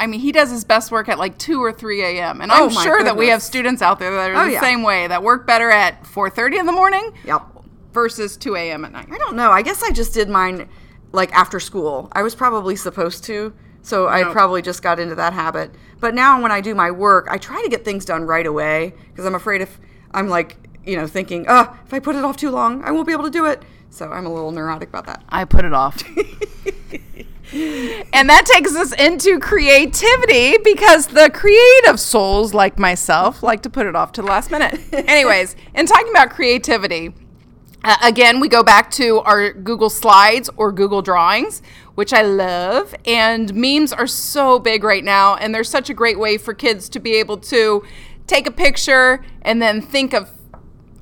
I 0.00 0.06
mean, 0.06 0.20
he 0.20 0.30
does 0.30 0.50
his 0.50 0.62
best 0.64 0.92
work 0.92 1.08
at 1.08 1.18
like 1.18 1.38
two 1.38 1.60
or 1.62 1.72
three 1.72 2.02
a.m. 2.02 2.40
And 2.40 2.52
I'm 2.52 2.64
Oh, 2.64 2.68
sure 2.68 3.02
that 3.02 3.16
we 3.16 3.28
have 3.28 3.42
students 3.42 3.82
out 3.82 3.98
there 3.98 4.12
that 4.12 4.30
are 4.30 4.42
Oh, 4.42 4.46
the 4.46 4.52
yeah. 4.52 4.60
same 4.60 4.82
way 4.84 5.08
that 5.08 5.22
work 5.24 5.44
better 5.46 5.70
at 5.70 6.06
four 6.06 6.30
thirty 6.30 6.56
in 6.56 6.66
the 6.66 6.72
morning 6.72 7.12
yep. 7.24 7.42
versus 7.92 8.36
two 8.36 8.54
a.m. 8.56 8.84
at 8.84 8.92
night. 8.92 9.08
I 9.10 9.18
don't 9.18 9.34
know. 9.36 9.50
I 9.50 9.62
guess 9.62 9.82
I 9.82 9.90
just 9.90 10.14
did 10.14 10.28
mine 10.28 10.68
like 11.12 11.32
after 11.32 11.58
school. 11.58 12.08
I 12.12 12.22
was 12.22 12.34
probably 12.36 12.76
supposed 12.76 13.24
to. 13.24 13.52
So 13.82 14.06
I 14.06 14.22
No. 14.22 14.32
probably 14.32 14.60
just 14.62 14.82
got 14.82 14.98
into 15.00 15.14
that 15.14 15.32
habit. 15.32 15.70
But 16.00 16.14
now 16.14 16.40
when 16.42 16.52
I 16.52 16.60
do 16.60 16.74
my 16.74 16.90
work, 16.90 17.26
I 17.30 17.38
try 17.38 17.62
to 17.62 17.68
get 17.68 17.84
things 17.84 18.04
done 18.04 18.24
right 18.24 18.46
away 18.46 18.92
because 19.10 19.24
I'm 19.24 19.34
afraid 19.34 19.60
if 19.60 19.78
I'm 20.12 20.28
like, 20.28 20.56
you 20.84 20.96
know, 20.96 21.06
thinking, 21.06 21.44
oh, 21.48 21.76
if 21.86 21.92
I 21.94 21.98
put 21.98 22.16
it 22.16 22.24
off 22.24 22.36
too 22.36 22.50
long, 22.50 22.82
I 22.84 22.90
won't 22.90 23.06
be 23.06 23.12
able 23.12 23.24
to 23.24 23.30
do 23.30 23.46
it. 23.46 23.62
So 23.90 24.10
I'm 24.12 24.26
a 24.26 24.32
little 24.32 24.52
neurotic 24.52 24.88
about 24.90 25.06
that. 25.06 25.22
I 25.28 25.44
put 25.44 25.64
it 25.64 25.72
off. 25.72 26.02
and 28.12 28.28
that 28.28 28.44
takes 28.46 28.74
us 28.76 28.92
into 28.92 29.38
creativity 29.38 30.58
because 30.62 31.08
the 31.08 31.30
creative 31.32 31.98
souls 31.98 32.52
like 32.52 32.78
myself 32.78 33.42
like 33.42 33.62
to 33.62 33.70
put 33.70 33.86
it 33.86 33.96
off 33.96 34.12
to 34.12 34.22
the 34.22 34.28
last 34.28 34.50
minute. 34.50 34.78
Anyways, 34.92 35.56
in 35.74 35.86
talking 35.86 36.10
about 36.10 36.30
creativity, 36.30 37.14
uh, 37.84 37.96
again, 38.02 38.40
we 38.40 38.48
go 38.48 38.62
back 38.62 38.90
to 38.92 39.20
our 39.20 39.52
Google 39.52 39.90
Slides 39.90 40.50
or 40.56 40.72
Google 40.72 41.02
Drawings, 41.02 41.62
which 41.94 42.12
I 42.12 42.22
love. 42.22 42.94
And 43.06 43.54
memes 43.54 43.92
are 43.92 44.06
so 44.06 44.58
big 44.58 44.84
right 44.84 45.04
now, 45.04 45.36
and 45.36 45.54
they're 45.54 45.64
such 45.64 45.88
a 45.90 45.94
great 45.94 46.18
way 46.18 46.38
for 46.38 46.54
kids 46.54 46.88
to 46.90 47.00
be 47.00 47.14
able 47.14 47.38
to 47.38 47.84
take 48.26 48.46
a 48.46 48.50
picture 48.50 49.24
and 49.42 49.62
then 49.62 49.80
think 49.80 50.12
of 50.12 50.30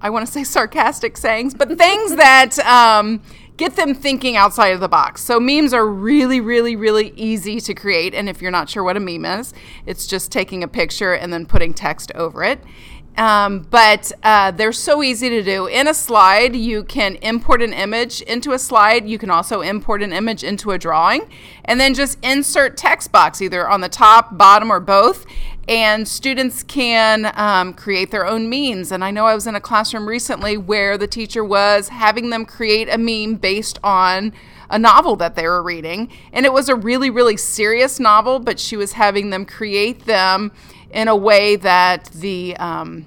I 0.00 0.10
want 0.10 0.26
to 0.26 0.32
say 0.32 0.44
sarcastic 0.44 1.16
sayings, 1.16 1.54
but 1.54 1.68
things 1.78 2.16
that 2.16 2.58
um, 2.60 3.22
get 3.56 3.76
them 3.76 3.94
thinking 3.94 4.36
outside 4.36 4.68
of 4.68 4.80
the 4.80 4.88
box. 4.88 5.22
So 5.22 5.40
memes 5.40 5.72
are 5.72 5.86
really, 5.86 6.40
really, 6.40 6.76
really 6.76 7.12
easy 7.16 7.60
to 7.60 7.74
create. 7.74 8.14
And 8.14 8.28
if 8.28 8.42
you're 8.42 8.50
not 8.50 8.68
sure 8.68 8.84
what 8.84 8.96
a 8.96 9.00
meme 9.00 9.24
is, 9.24 9.54
it's 9.86 10.06
just 10.06 10.30
taking 10.30 10.62
a 10.62 10.68
picture 10.68 11.14
and 11.14 11.32
then 11.32 11.46
putting 11.46 11.72
text 11.72 12.12
over 12.14 12.44
it. 12.44 12.60
Um, 13.16 13.60
but 13.70 14.12
uh, 14.22 14.50
they're 14.50 14.72
so 14.72 15.02
easy 15.02 15.30
to 15.30 15.42
do. 15.42 15.66
In 15.66 15.88
a 15.88 15.94
slide, 15.94 16.54
you 16.54 16.84
can 16.84 17.16
import 17.16 17.62
an 17.62 17.72
image 17.72 18.20
into 18.22 18.52
a 18.52 18.58
slide. 18.58 19.08
You 19.08 19.16
can 19.16 19.30
also 19.30 19.62
import 19.62 20.02
an 20.02 20.12
image 20.12 20.44
into 20.44 20.72
a 20.72 20.78
drawing, 20.78 21.30
and 21.64 21.80
then 21.80 21.94
just 21.94 22.18
insert 22.22 22.76
text 22.76 23.12
box 23.12 23.40
either 23.40 23.66
on 23.66 23.80
the 23.80 23.88
top, 23.88 24.36
bottom, 24.36 24.70
or 24.70 24.80
both. 24.80 25.24
And 25.68 26.06
students 26.06 26.62
can 26.62 27.32
um, 27.34 27.74
create 27.74 28.12
their 28.12 28.26
own 28.26 28.48
memes. 28.48 28.92
And 28.92 29.04
I 29.04 29.10
know 29.10 29.26
I 29.26 29.34
was 29.34 29.46
in 29.46 29.56
a 29.56 29.60
classroom 29.60 30.08
recently 30.08 30.56
where 30.56 30.96
the 30.96 31.08
teacher 31.08 31.44
was 31.44 31.88
having 31.88 32.30
them 32.30 32.44
create 32.44 32.88
a 32.88 32.98
meme 32.98 33.36
based 33.36 33.78
on 33.82 34.32
a 34.70 34.78
novel 34.78 35.16
that 35.16 35.34
they 35.34 35.46
were 35.46 35.62
reading. 35.62 36.10
And 36.32 36.46
it 36.46 36.52
was 36.52 36.68
a 36.68 36.74
really, 36.74 37.10
really 37.10 37.36
serious 37.36 37.98
novel, 37.98 38.38
but 38.38 38.60
she 38.60 38.76
was 38.76 38.92
having 38.92 39.30
them 39.30 39.44
create 39.44 40.06
them 40.06 40.52
in 40.90 41.08
a 41.08 41.16
way 41.16 41.56
that 41.56 42.06
the 42.06 42.56
um, 42.56 43.06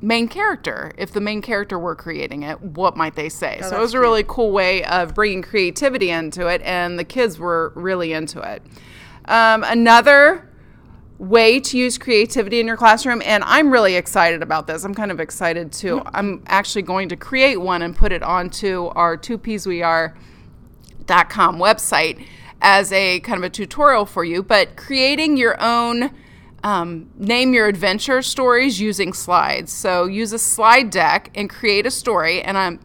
main 0.00 0.28
character, 0.28 0.92
if 0.98 1.12
the 1.12 1.20
main 1.20 1.42
character 1.42 1.78
were 1.78 1.94
creating 1.94 2.42
it, 2.42 2.60
what 2.60 2.96
might 2.96 3.14
they 3.14 3.28
say? 3.28 3.60
so 3.62 3.76
it 3.76 3.80
was 3.80 3.94
a 3.94 4.00
really 4.00 4.24
cool 4.26 4.52
way 4.52 4.84
of 4.84 5.14
bringing 5.14 5.42
creativity 5.42 6.10
into 6.10 6.46
it, 6.46 6.60
and 6.62 6.98
the 6.98 7.04
kids 7.04 7.38
were 7.38 7.72
really 7.74 8.12
into 8.12 8.40
it. 8.40 8.62
Um, 9.26 9.62
another 9.64 10.49
way 11.20 11.60
to 11.60 11.76
use 11.76 11.98
creativity 11.98 12.60
in 12.60 12.66
your 12.66 12.78
classroom 12.78 13.20
and 13.26 13.44
i'm 13.44 13.70
really 13.70 13.94
excited 13.94 14.42
about 14.42 14.66
this 14.66 14.84
i'm 14.84 14.94
kind 14.94 15.10
of 15.10 15.20
excited 15.20 15.70
too 15.70 16.00
i'm 16.14 16.42
actually 16.46 16.80
going 16.80 17.10
to 17.10 17.16
create 17.16 17.60
one 17.60 17.82
and 17.82 17.94
put 17.94 18.10
it 18.10 18.22
onto 18.22 18.86
our 18.96 19.18
two 19.18 19.36
peas 19.36 19.66
we 19.66 19.82
are 19.82 20.14
com 21.06 21.58
website 21.58 22.24
as 22.62 22.92
a 22.92 23.20
kind 23.20 23.38
of 23.38 23.44
a 23.44 23.50
tutorial 23.50 24.04
for 24.04 24.24
you, 24.24 24.42
but 24.42 24.76
creating 24.76 25.36
your 25.36 25.60
own 25.60 26.10
um, 26.62 27.10
name 27.16 27.54
your 27.54 27.66
adventure 27.66 28.20
stories 28.20 28.80
using 28.80 29.12
slides. 29.12 29.72
So 29.72 30.04
use 30.04 30.32
a 30.32 30.38
slide 30.38 30.90
deck 30.90 31.30
and 31.34 31.48
create 31.48 31.86
a 31.86 31.90
story. 31.90 32.42
And 32.42 32.58
I'm 32.58 32.80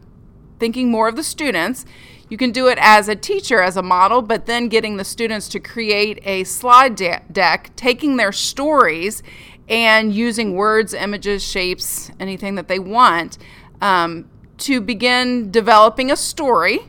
thinking 0.58 0.90
more 0.90 1.08
of 1.08 1.16
the 1.16 1.22
students. 1.22 1.84
You 2.28 2.36
can 2.36 2.50
do 2.50 2.66
it 2.66 2.78
as 2.80 3.08
a 3.08 3.14
teacher, 3.14 3.60
as 3.60 3.76
a 3.76 3.82
model, 3.82 4.20
but 4.20 4.46
then 4.46 4.68
getting 4.68 4.96
the 4.96 5.04
students 5.04 5.48
to 5.50 5.60
create 5.60 6.18
a 6.24 6.44
slide 6.44 6.96
de- 6.96 7.22
deck, 7.30 7.70
taking 7.76 8.16
their 8.16 8.32
stories 8.32 9.22
and 9.68 10.12
using 10.12 10.54
words, 10.54 10.92
images, 10.92 11.42
shapes, 11.42 12.10
anything 12.18 12.56
that 12.56 12.68
they 12.68 12.78
want 12.78 13.38
um, 13.80 14.28
to 14.58 14.80
begin 14.80 15.50
developing 15.50 16.10
a 16.10 16.16
story. 16.16 16.80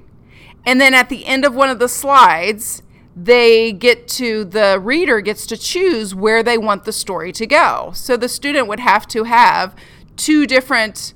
And 0.65 0.81
then 0.81 0.93
at 0.93 1.09
the 1.09 1.25
end 1.25 1.45
of 1.45 1.55
one 1.55 1.69
of 1.69 1.79
the 1.79 1.87
slides, 1.87 2.81
they 3.15 3.71
get 3.71 4.07
to, 4.09 4.43
the 4.43 4.79
reader 4.79 5.21
gets 5.21 5.45
to 5.47 5.57
choose 5.57 6.13
where 6.13 6.43
they 6.43 6.57
want 6.57 6.83
the 6.83 6.91
story 6.91 7.31
to 7.33 7.47
go. 7.47 7.91
So 7.93 8.17
the 8.17 8.29
student 8.29 8.67
would 8.67 8.79
have 8.79 9.07
to 9.09 9.23
have 9.23 9.75
two 10.15 10.45
different, 10.45 11.13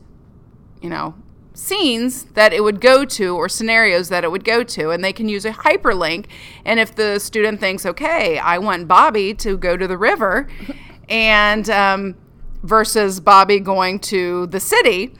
you 0.81 0.89
know, 0.89 1.15
scenes 1.53 2.23
that 2.33 2.53
it 2.53 2.63
would 2.63 2.79
go 2.79 3.03
to 3.03 3.35
or 3.35 3.49
scenarios 3.49 4.09
that 4.09 4.23
it 4.23 4.31
would 4.31 4.45
go 4.45 4.63
to 4.63 4.89
and 4.89 5.03
they 5.03 5.13
can 5.13 5.27
use 5.27 5.45
a 5.45 5.51
hyperlink. 5.51 6.25
And 6.63 6.79
if 6.79 6.95
the 6.95 7.19
student 7.19 7.59
thinks 7.59 7.85
okay 7.85 8.37
i 8.39 8.57
want 8.57 8.87
bobby 8.87 9.33
to 9.33 9.57
go 9.57 9.77
to 9.77 9.87
the 9.87 9.97
river 9.97 10.47
and 11.09 11.69
um, 11.69 12.15
versus 12.63 13.19
bobby 13.19 13.59
going 13.59 13.99
to 13.99 14.47
the 14.47 14.59
city 14.59 15.13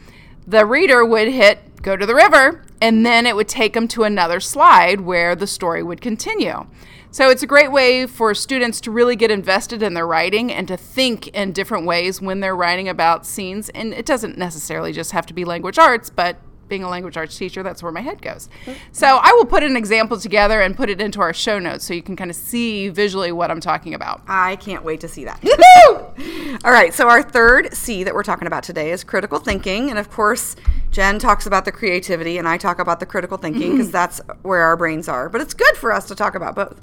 the 0.48 0.66
reader 0.66 1.06
would 1.06 1.28
hit 1.28 1.60
go 1.82 1.96
to 1.96 2.06
the 2.06 2.16
river 2.16 2.64
and 2.82 3.06
then 3.06 3.26
it 3.26 3.36
would 3.36 3.48
take 3.48 3.74
them 3.74 3.88
to 3.88 4.04
another 4.04 4.40
slide 4.40 5.02
where 5.02 5.36
the 5.36 5.48
story 5.48 5.84
would 5.84 6.02
continue 6.02 6.66
so 7.14 7.30
it's 7.30 7.44
a 7.44 7.48
great 7.48 7.74
way 7.74 8.06
for 8.06 8.34
students 8.34 8.80
to 8.82 8.92
really 8.92 9.18
get 9.18 9.32
invested 9.32 9.84
in 9.84 9.96
their 9.96 10.08
writing 10.08 10.50
and 10.50 10.66
to 10.70 10.78
think 10.78 11.28
in 11.28 11.52
different 11.52 11.86
ways 11.86 12.22
when 12.22 12.40
they're 12.40 12.56
writing 12.56 12.88
about 12.88 13.26
scenes. 13.26 13.68
And 13.68 13.94
it 13.94 14.06
doesn't 14.06 14.38
necessarily 14.38 14.94
just 14.94 15.12
have 15.12 15.26
to 15.26 15.34
be 15.34 15.44
language 15.44 15.78
arts, 15.78 16.10
but 16.10 16.38
being 16.72 16.84
a 16.84 16.90
language 16.90 17.18
arts 17.18 17.38
teacher, 17.38 17.62
that's 17.62 17.84
where 17.84 17.92
my 17.92 18.02
head 18.02 18.22
goes. 18.22 18.50
Mm-hmm. 18.66 18.80
So 18.94 19.20
I 19.22 19.32
will 19.34 19.46
put 19.46 19.62
an 19.62 19.76
example 19.76 20.18
together 20.18 20.62
and 20.62 20.76
put 20.76 20.90
it 20.90 21.00
into 21.00 21.22
our 21.22 21.34
show 21.34 21.60
notes 21.60 21.86
so 21.86 21.94
you 21.94 22.02
can 22.02 22.16
kind 22.16 22.32
of 22.32 22.36
see 22.36 22.90
visually 22.90 23.32
what 23.32 23.52
I'm 23.52 23.60
talking 23.60 23.94
about. 23.94 24.24
I 24.28 24.56
can't 24.56 24.84
wait 24.84 25.02
to 25.02 25.08
see 25.08 25.26
that. 25.26 25.40
All 26.64 26.72
right, 26.72 26.94
so 26.94 27.10
our 27.10 27.22
third 27.22 27.74
C 27.74 28.04
that 28.04 28.14
we're 28.14 28.24
talking 28.24 28.48
about 28.48 28.64
today 28.64 28.92
is 28.92 29.04
critical 29.04 29.38
thinking. 29.38 29.90
And 29.90 30.00
of 30.00 30.10
course, 30.10 30.56
Jen 30.92 31.20
talks 31.20 31.46
about 31.46 31.66
the 31.66 31.72
creativity, 31.72 32.38
and 32.38 32.48
I 32.48 32.58
talk 32.58 32.80
about 32.80 33.00
the 33.00 33.06
critical 33.06 33.38
thinking 33.38 33.62
mm-hmm. 33.62 33.78
because 33.78 33.92
that's 33.92 34.22
where 34.42 34.62
our 34.62 34.78
brains 34.78 35.08
are. 35.08 35.30
But 35.30 35.42
it's 35.42 35.54
good 35.54 35.76
for 35.76 35.92
us 35.92 36.08
to 36.08 36.16
talk 36.16 36.36
about 36.36 36.56
both. 36.56 36.80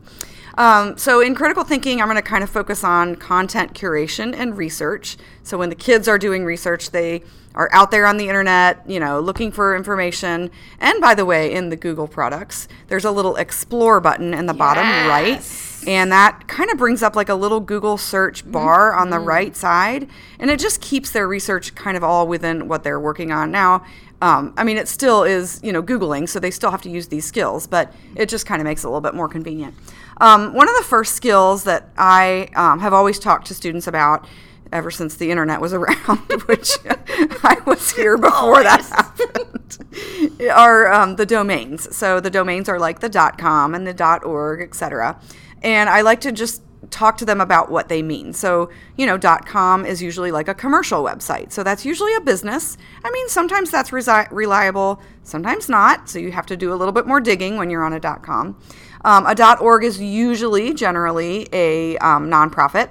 Um, 0.57 0.97
so, 0.97 1.21
in 1.21 1.35
critical 1.35 1.64
thinking, 1.64 2.00
I'm 2.00 2.09
going 2.09 2.17
to 2.17 2.23
kind 2.23 2.43
of 2.43 2.50
focus 2.50 2.83
on 2.83 3.17
content 3.17 3.75
curation 3.75 4.35
and 4.35 4.57
research. 4.57 5.17
So, 5.43 5.59
when 5.59 5.69
the 5.69 5.76
kids 5.76 6.09
are 6.09 6.19
doing 6.19 6.45
research, 6.45 6.90
they 6.90 7.23
are 7.55 7.69
out 7.73 7.90
there 7.90 8.07
on 8.07 8.17
the 8.17 8.28
internet, 8.28 8.88
you 8.88 9.00
know, 9.00 9.21
looking 9.21 9.50
for 9.50 9.76
information. 9.76 10.50
And 10.81 11.00
by 11.00 11.14
the 11.14 11.25
way, 11.25 11.52
in 11.52 11.71
the 11.71 11.76
Google 11.76 12.07
products, 12.07 12.69
there's 12.87 13.05
a 13.05 13.11
little 13.11 13.37
explore 13.37 14.00
button 14.00 14.33
in 14.33 14.47
the 14.47 14.55
bottom 14.55 14.85
right. 14.85 15.43
And 15.87 16.12
that 16.12 16.47
kind 16.49 16.71
of 16.71 16.78
brings 16.78 17.02
up 17.02 17.17
like 17.17 17.28
a 17.28 17.35
little 17.35 17.61
Google 17.61 17.97
search 17.97 18.49
bar 18.50 18.95
on 18.95 19.11
the 19.11 19.19
right 19.19 19.57
side. 19.57 20.09
And 20.38 20.50
it 20.50 20.61
just 20.61 20.81
keeps 20.81 21.11
their 21.11 21.26
research 21.26 21.75
kind 21.75 21.97
of 21.97 22.05
all 22.05 22.26
within 22.26 22.69
what 22.69 22.83
they're 22.83 23.00
working 23.00 23.33
on. 23.33 23.50
Now, 23.50 23.85
um, 24.21 24.53
I 24.57 24.65
mean, 24.65 24.77
it 24.77 24.89
still 24.89 25.23
is, 25.23 25.61
you 25.63 25.73
know, 25.73 25.83
Googling, 25.83 26.29
so 26.29 26.41
they 26.41 26.51
still 26.51 26.71
have 26.71 26.83
to 26.83 26.91
use 26.91 27.09
these 27.09 27.25
skills, 27.25 27.67
but 27.67 27.93
it 28.17 28.29
just 28.29 28.47
kind 28.47 28.61
of 28.61 28.65
makes 28.65 28.83
it 28.83 28.87
a 28.87 28.91
little 28.91 29.01
bit 29.01 29.15
more 29.15 29.29
convenient. 29.29 29.75
Um, 30.21 30.55
one 30.55 30.69
of 30.69 30.75
the 30.77 30.83
first 30.83 31.15
skills 31.15 31.65
that 31.65 31.91
I 31.97 32.49
um, 32.57 32.81
have 32.81 32.93
always 32.93 33.19
talked 33.19 33.47
to 33.49 33.55
students 33.55 33.87
about 33.87 34.27
ever 34.73 34.91
since 34.91 35.15
the 35.15 35.31
internet 35.31 35.61
was 35.61 35.73
around, 35.75 36.19
which 36.47 36.79
I 36.87 37.57
was 37.65 37.93
here 37.93 38.19
before 38.19 38.63
that 38.63 38.85
happened, 38.85 40.51
are 40.53 40.93
um, 40.93 41.17
the 41.17 41.27
domains. 41.27 41.95
So 41.97 42.19
the 42.19 42.31
domains 42.31 42.69
are 42.69 42.79
like 42.79 43.01
the 43.01 43.33
.com 43.39 43.75
and 43.75 43.87
the 43.87 44.21
.org, 44.25 44.63
etc. 44.63 45.21
And 45.63 45.89
I 45.89 46.01
like 46.01 46.21
to 46.23 46.33
just 46.33 46.63
talk 46.91 47.17
to 47.19 47.25
them 47.25 47.41
about 47.41 47.71
what 47.71 47.89
they 47.89 48.03
mean. 48.03 48.33
So, 48.33 48.71
you 48.97 49.07
know, 49.07 49.19
.com 49.19 49.85
is 49.85 50.03
usually 50.03 50.31
like 50.31 50.49
a 50.49 50.55
commercial 50.55 51.03
website. 51.03 51.53
So 51.53 51.63
that's 51.63 51.85
usually 51.85 52.15
a 52.15 52.21
business. 52.21 52.77
I 53.05 53.11
mean, 53.11 53.29
sometimes 53.29 53.71
that's 53.71 53.91
resi- 53.91 54.29
reliable, 54.31 55.01
sometimes 55.23 55.69
not. 55.69 56.09
So 56.09 56.19
you 56.19 56.33
have 56.33 56.47
to 56.47 56.57
do 56.57 56.73
a 56.73 56.77
little 56.77 56.93
bit 56.93 57.07
more 57.07 57.21
digging 57.21 57.57
when 57.57 57.71
you're 57.71 57.85
on 57.85 57.93
a 57.93 58.01
.com. 58.01 58.61
Um, 59.05 59.27
a 59.27 59.57
.org 59.61 59.85
is 59.85 60.01
usually, 60.01 60.75
generally, 60.75 61.49
a 61.53 61.97
um, 61.99 62.29
nonprofit. 62.29 62.91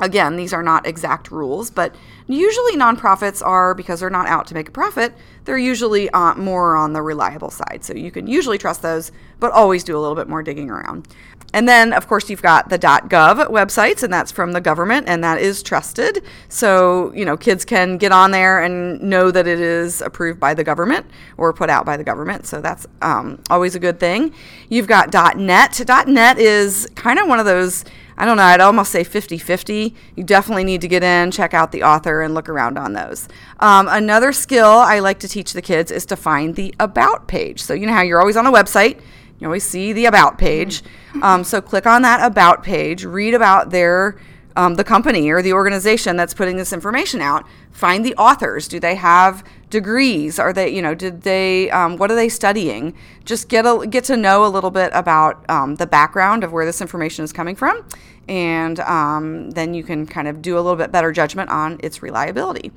Again, 0.00 0.36
these 0.36 0.52
are 0.52 0.62
not 0.62 0.86
exact 0.86 1.30
rules, 1.30 1.70
but 1.70 1.94
usually 2.26 2.76
nonprofits 2.76 3.44
are 3.44 3.74
because 3.74 4.00
they're 4.00 4.10
not 4.10 4.26
out 4.26 4.46
to 4.48 4.54
make 4.54 4.68
a 4.68 4.72
profit. 4.72 5.12
They're 5.44 5.58
usually 5.58 6.08
uh, 6.10 6.34
more 6.34 6.76
on 6.76 6.92
the 6.92 7.02
reliable 7.02 7.50
side, 7.50 7.84
so 7.84 7.94
you 7.94 8.10
can 8.10 8.26
usually 8.26 8.58
trust 8.58 8.82
those, 8.82 9.12
but 9.38 9.52
always 9.52 9.84
do 9.84 9.96
a 9.96 10.00
little 10.00 10.16
bit 10.16 10.28
more 10.28 10.42
digging 10.42 10.70
around. 10.70 11.08
And 11.52 11.68
then, 11.68 11.92
of 11.92 12.06
course, 12.06 12.30
you've 12.30 12.42
got 12.42 12.68
the 12.68 12.78
.gov 12.78 13.48
websites, 13.48 14.02
and 14.02 14.12
that's 14.12 14.30
from 14.30 14.52
the 14.52 14.60
government, 14.60 15.08
and 15.08 15.24
that 15.24 15.40
is 15.40 15.62
trusted. 15.62 16.22
So, 16.48 17.12
you 17.12 17.24
know, 17.24 17.36
kids 17.36 17.64
can 17.64 17.98
get 17.98 18.12
on 18.12 18.30
there 18.30 18.62
and 18.62 19.02
know 19.02 19.30
that 19.32 19.48
it 19.48 19.60
is 19.60 20.00
approved 20.00 20.38
by 20.38 20.54
the 20.54 20.62
government 20.62 21.06
or 21.36 21.52
put 21.52 21.68
out 21.68 21.84
by 21.84 21.96
the 21.96 22.04
government. 22.04 22.46
So 22.46 22.60
that's 22.60 22.86
um, 23.02 23.42
always 23.50 23.74
a 23.74 23.80
good 23.80 23.98
thing. 23.98 24.32
You've 24.68 24.86
got 24.86 25.12
.net. 25.36 25.82
.net 26.06 26.38
is 26.38 26.88
kind 26.94 27.18
of 27.18 27.26
one 27.26 27.40
of 27.40 27.46
those 27.46 27.84
I 28.20 28.26
don't 28.26 28.36
know, 28.36 28.42
I'd 28.42 28.60
almost 28.60 28.92
say 28.92 29.02
50 29.02 29.38
50. 29.38 29.94
You 30.14 30.24
definitely 30.24 30.62
need 30.62 30.82
to 30.82 30.88
get 30.88 31.02
in, 31.02 31.30
check 31.30 31.54
out 31.54 31.72
the 31.72 31.82
author, 31.84 32.20
and 32.20 32.34
look 32.34 32.50
around 32.50 32.76
on 32.76 32.92
those. 32.92 33.26
Um, 33.60 33.88
another 33.88 34.34
skill 34.34 34.68
I 34.68 34.98
like 34.98 35.20
to 35.20 35.28
teach 35.28 35.54
the 35.54 35.62
kids 35.62 35.90
is 35.90 36.04
to 36.04 36.16
find 36.16 36.54
the 36.54 36.74
About 36.78 37.28
page. 37.28 37.62
So, 37.62 37.72
you 37.72 37.86
know 37.86 37.94
how 37.94 38.02
you're 38.02 38.20
always 38.20 38.36
on 38.36 38.44
a 38.44 38.52
website, 38.52 39.00
you 39.38 39.46
always 39.46 39.64
see 39.64 39.94
the 39.94 40.04
About 40.04 40.36
page. 40.36 40.82
Um, 41.22 41.44
so, 41.44 41.62
click 41.62 41.86
on 41.86 42.02
that 42.02 42.22
About 42.22 42.62
page, 42.62 43.06
read 43.06 43.32
about 43.32 43.70
their 43.70 44.18
um, 44.56 44.74
the 44.74 44.84
company 44.84 45.30
or 45.30 45.42
the 45.42 45.52
organization 45.52 46.16
that's 46.16 46.34
putting 46.34 46.56
this 46.56 46.72
information 46.72 47.20
out. 47.20 47.46
Find 47.70 48.04
the 48.04 48.14
authors. 48.16 48.68
Do 48.68 48.80
they 48.80 48.96
have 48.96 49.44
degrees? 49.70 50.38
Are 50.38 50.52
they, 50.52 50.68
you 50.70 50.82
know, 50.82 50.94
did 50.94 51.22
they, 51.22 51.70
um, 51.70 51.96
what 51.96 52.10
are 52.10 52.14
they 52.14 52.28
studying? 52.28 52.94
Just 53.24 53.48
get 53.48 53.64
a, 53.64 53.86
get 53.86 54.04
to 54.04 54.16
know 54.16 54.44
a 54.44 54.48
little 54.48 54.70
bit 54.70 54.90
about 54.92 55.48
um, 55.48 55.76
the 55.76 55.86
background 55.86 56.44
of 56.44 56.52
where 56.52 56.66
this 56.66 56.80
information 56.80 57.24
is 57.24 57.32
coming 57.32 57.54
from, 57.54 57.84
and 58.28 58.80
um, 58.80 59.50
then 59.52 59.74
you 59.74 59.84
can 59.84 60.06
kind 60.06 60.26
of 60.28 60.42
do 60.42 60.56
a 60.56 60.60
little 60.60 60.76
bit 60.76 60.90
better 60.90 61.12
judgment 61.12 61.50
on 61.50 61.78
its 61.82 62.02
reliability. 62.02 62.72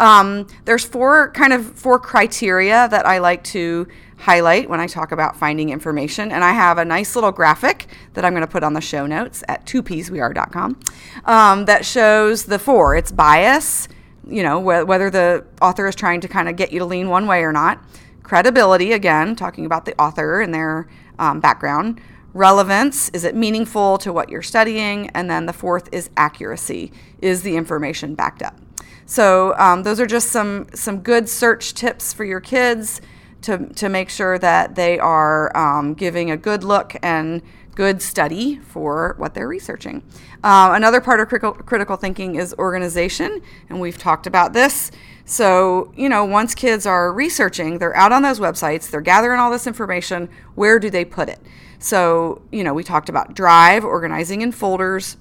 Um, 0.00 0.46
there's 0.64 0.84
four 0.84 1.30
kind 1.32 1.52
of 1.52 1.66
four 1.78 1.98
criteria 1.98 2.88
that 2.88 3.06
I 3.06 3.18
like 3.18 3.44
to 3.44 3.86
highlight 4.18 4.68
when 4.68 4.80
I 4.80 4.86
talk 4.86 5.12
about 5.12 5.36
finding 5.36 5.70
information. 5.70 6.32
And 6.32 6.42
I 6.42 6.52
have 6.52 6.78
a 6.78 6.84
nice 6.84 7.14
little 7.14 7.32
graphic 7.32 7.86
that 8.14 8.24
I'm 8.24 8.32
going 8.32 8.46
to 8.46 8.50
put 8.50 8.62
on 8.62 8.72
the 8.72 8.80
show 8.80 9.06
notes 9.06 9.44
at 9.48 9.66
2psweare.com 9.66 10.80
um, 11.24 11.64
that 11.66 11.84
shows 11.84 12.44
the 12.44 12.58
four. 12.58 12.96
It's 12.96 13.12
bias, 13.12 13.88
you 14.26 14.42
know, 14.42 14.60
wh- 14.60 14.86
whether 14.86 15.10
the 15.10 15.44
author 15.60 15.86
is 15.86 15.94
trying 15.94 16.20
to 16.22 16.28
kind 16.28 16.48
of 16.48 16.56
get 16.56 16.72
you 16.72 16.78
to 16.78 16.84
lean 16.84 17.08
one 17.08 17.26
way 17.26 17.42
or 17.42 17.52
not. 17.52 17.82
Credibility, 18.22 18.92
again, 18.92 19.36
talking 19.36 19.66
about 19.66 19.84
the 19.84 19.94
author 20.00 20.40
and 20.40 20.52
their 20.52 20.88
um, 21.18 21.40
background. 21.40 22.00
Relevance, 22.34 23.08
is 23.10 23.24
it 23.24 23.34
meaningful 23.34 23.96
to 23.98 24.12
what 24.12 24.28
you're 24.28 24.42
studying? 24.42 25.08
And 25.10 25.30
then 25.30 25.46
the 25.46 25.52
fourth 25.52 25.88
is 25.92 26.10
accuracy, 26.16 26.92
is 27.22 27.42
the 27.42 27.56
information 27.56 28.14
backed 28.14 28.42
up? 28.42 28.58
So 29.06 29.56
um, 29.56 29.84
those 29.84 30.00
are 30.00 30.06
just 30.06 30.30
some 30.30 30.66
some 30.74 31.00
good 31.00 31.28
search 31.28 31.74
tips 31.74 32.12
for 32.12 32.24
your 32.24 32.40
kids 32.40 33.00
to, 33.42 33.68
to 33.74 33.88
make 33.88 34.10
sure 34.10 34.38
that 34.38 34.74
they 34.74 34.98
are 34.98 35.56
um, 35.56 35.94
giving 35.94 36.30
a 36.30 36.36
good 36.36 36.64
look 36.64 36.96
and 37.02 37.42
good 37.76 38.02
study 38.02 38.56
for 38.56 39.14
what 39.18 39.34
they're 39.34 39.46
researching. 39.46 40.02
Uh, 40.42 40.72
another 40.72 41.00
part 41.00 41.20
of 41.20 41.28
critical, 41.28 41.52
critical 41.52 41.96
thinking 41.96 42.34
is 42.36 42.54
organization, 42.58 43.40
and 43.68 43.80
we've 43.80 43.98
talked 43.98 44.26
about 44.26 44.52
this. 44.52 44.90
So, 45.26 45.92
you 45.96 46.08
know, 46.08 46.24
once 46.24 46.54
kids 46.54 46.86
are 46.86 47.12
researching, 47.12 47.78
they're 47.78 47.94
out 47.94 48.12
on 48.12 48.22
those 48.22 48.40
websites, 48.40 48.90
they're 48.90 49.00
gathering 49.00 49.38
all 49.38 49.50
this 49.50 49.66
information, 49.66 50.28
where 50.54 50.78
do 50.78 50.88
they 50.88 51.04
put 51.04 51.28
it? 51.28 51.38
So, 51.78 52.42
you 52.50 52.64
know, 52.64 52.72
we 52.72 52.82
talked 52.82 53.08
about 53.10 53.34
Drive, 53.34 53.84
organizing 53.84 54.40
in 54.40 54.52
folders. 54.52 55.18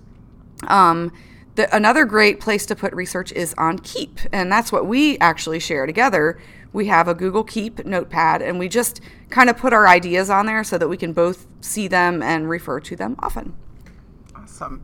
Um, 0.67 1.12
the, 1.56 1.74
another 1.76 2.06
great 2.06 2.39
place 2.39 2.65
to 2.68 2.76
put 2.76 2.94
research 2.94 3.32
is 3.32 3.54
on 3.58 3.80
Keep, 3.80 4.20
and 4.32 4.52
that's 4.52 4.72
what 4.72 4.86
we 4.86 5.18
actually 5.20 5.60
share 5.60 5.86
together 5.86 6.38
we 6.76 6.88
have 6.88 7.08
a 7.08 7.13
Google 7.13 7.46
Keep 7.46 7.86
notepad, 7.86 8.41
and 8.41 8.60
we 8.60 8.68
just 8.68 9.00
kind 9.30 9.50
of 9.50 9.58
put 9.58 9.72
our 9.72 9.88
ideas 9.88 10.30
on 10.30 10.46
there 10.46 10.62
so 10.62 10.78
that 10.78 10.89
we 10.89 10.98
can 10.98 11.13
both 11.13 11.48
see 11.62 11.88
them 11.88 12.22
and 12.22 12.50
refer 12.50 12.82
to 12.82 12.98
them 12.98 13.15
often. 13.20 13.56
Awesome. 14.36 14.84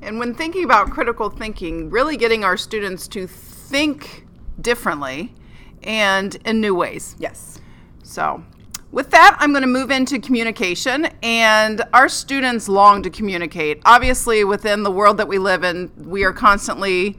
And 0.00 0.20
when 0.20 0.34
thinking 0.34 0.64
about 0.64 0.90
critical 0.90 1.28
thinking, 1.28 1.90
really 1.90 2.16
getting 2.16 2.44
our 2.44 2.56
students 2.56 3.08
to 3.08 3.26
think 3.26 4.26
differently 4.60 5.34
and 5.82 6.36
in 6.46 6.60
new 6.60 6.74
ways. 6.74 7.16
Yes. 7.18 7.60
So, 8.04 8.44
with 8.94 9.10
that, 9.10 9.36
I'm 9.40 9.50
going 9.50 9.62
to 9.62 9.68
move 9.68 9.90
into 9.90 10.20
communication, 10.20 11.08
and 11.20 11.82
our 11.92 12.08
students 12.08 12.68
long 12.68 13.02
to 13.02 13.10
communicate. 13.10 13.82
Obviously, 13.84 14.44
within 14.44 14.84
the 14.84 14.90
world 14.90 15.16
that 15.18 15.26
we 15.26 15.36
live 15.36 15.64
in, 15.64 15.90
we 15.96 16.22
are 16.22 16.32
constantly 16.32 17.18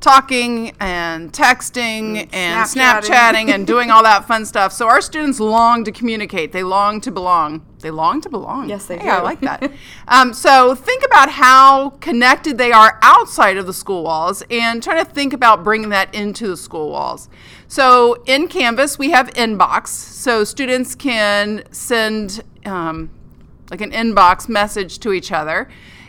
talking 0.00 0.70
and 0.78 1.32
texting 1.32 2.28
and 2.32 2.68
Snapchatting. 2.68 3.02
Snapchatting 3.02 3.48
and 3.48 3.66
doing 3.66 3.90
all 3.90 4.04
that 4.04 4.24
fun 4.28 4.44
stuff. 4.44 4.72
So 4.72 4.86
our 4.86 5.00
students 5.00 5.40
long 5.40 5.82
to 5.84 5.90
communicate. 5.90 6.52
They 6.52 6.62
long 6.62 7.00
to 7.00 7.10
belong. 7.10 7.66
They 7.80 7.90
long 7.90 8.20
to 8.20 8.28
belong. 8.28 8.68
Yes, 8.68 8.86
they 8.86 8.98
Hey, 8.98 9.08
I 9.08 9.20
like 9.20 9.40
that. 9.40 9.72
um, 10.08 10.32
so 10.32 10.74
think 10.76 11.04
about 11.04 11.30
how 11.30 11.90
connected 12.00 12.56
they 12.56 12.70
are 12.70 12.98
outside 13.02 13.56
of 13.56 13.66
the 13.66 13.74
school 13.74 14.04
walls 14.04 14.44
and 14.50 14.82
try 14.82 15.02
to 15.02 15.04
think 15.04 15.32
about 15.32 15.64
bringing 15.64 15.88
that 15.88 16.14
into 16.14 16.46
the 16.46 16.56
school 16.56 16.90
walls. 16.90 17.28
So 17.68 18.22
in 18.26 18.48
Canvas, 18.48 18.98
we 18.98 19.10
have 19.10 19.28
inbox. 19.30 19.88
So 19.88 20.44
students 20.44 20.94
can 20.94 21.64
send 21.72 22.42
um, 22.64 23.10
like 23.70 23.80
an 23.80 23.92
inbox 23.92 24.48
message 24.48 24.98
to 25.00 25.12
each 25.12 25.32
other. 25.32 25.68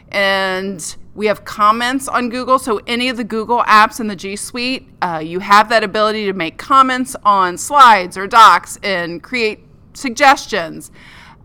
And 0.09 0.95
we 1.17 1.25
have 1.25 1.43
comments 1.43 2.07
on 2.07 2.29
Google. 2.29 2.59
So, 2.59 2.79
any 2.85 3.09
of 3.09 3.17
the 3.17 3.23
Google 3.23 3.63
apps 3.63 3.99
in 3.99 4.07
the 4.07 4.15
G 4.15 4.35
Suite, 4.35 4.87
uh, 5.01 5.21
you 5.21 5.39
have 5.39 5.67
that 5.69 5.83
ability 5.83 6.25
to 6.25 6.33
make 6.33 6.57
comments 6.59 7.15
on 7.23 7.57
slides 7.57 8.17
or 8.17 8.27
docs 8.27 8.77
and 8.83 9.21
create 9.21 9.65
suggestions. 9.93 10.91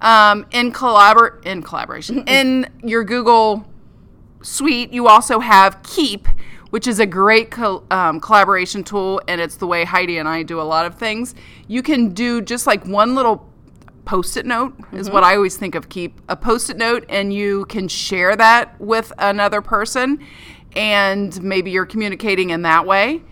Um, 0.02 0.46
in, 0.50 0.72
collabor- 0.72 1.44
in 1.46 1.62
collaboration, 1.62 2.24
in 2.26 2.68
your 2.84 3.02
Google 3.02 3.66
Suite, 4.42 4.92
you 4.92 5.08
also 5.08 5.40
have 5.40 5.82
Keep, 5.82 6.28
which 6.72 6.86
is 6.86 7.00
a 7.00 7.04
great 7.04 7.50
co- 7.50 7.84
um, 7.90 8.18
collaboration 8.18 8.82
tool, 8.82 9.20
and 9.28 9.42
it's 9.42 9.56
the 9.56 9.66
way 9.66 9.84
Heidi 9.84 10.16
and 10.16 10.26
I 10.26 10.42
do 10.42 10.58
a 10.58 10.62
lot 10.62 10.86
of 10.86 10.94
things. 10.94 11.34
You 11.68 11.82
can 11.82 12.14
do 12.14 12.40
just 12.40 12.66
like 12.66 12.86
one 12.86 13.14
little 13.14 13.46
post-it 14.06 14.46
note 14.46 14.74
is 14.90 15.10
what 15.10 15.22
I 15.22 15.36
always 15.36 15.58
think 15.58 15.74
of 15.74 15.90
keep 15.90 16.18
a 16.30 16.34
post-it 16.34 16.78
note 16.78 17.04
and 17.10 17.32
you 17.32 17.66
can 17.66 17.88
share 17.88 18.34
that 18.34 18.80
with 18.80 19.12
another 19.18 19.60
person 19.60 20.18
and 20.74 21.40
maybe 21.42 21.70
you're 21.70 21.86
communicating 21.86 22.50
in 22.50 22.62
that 22.62 22.84
way 22.84 23.22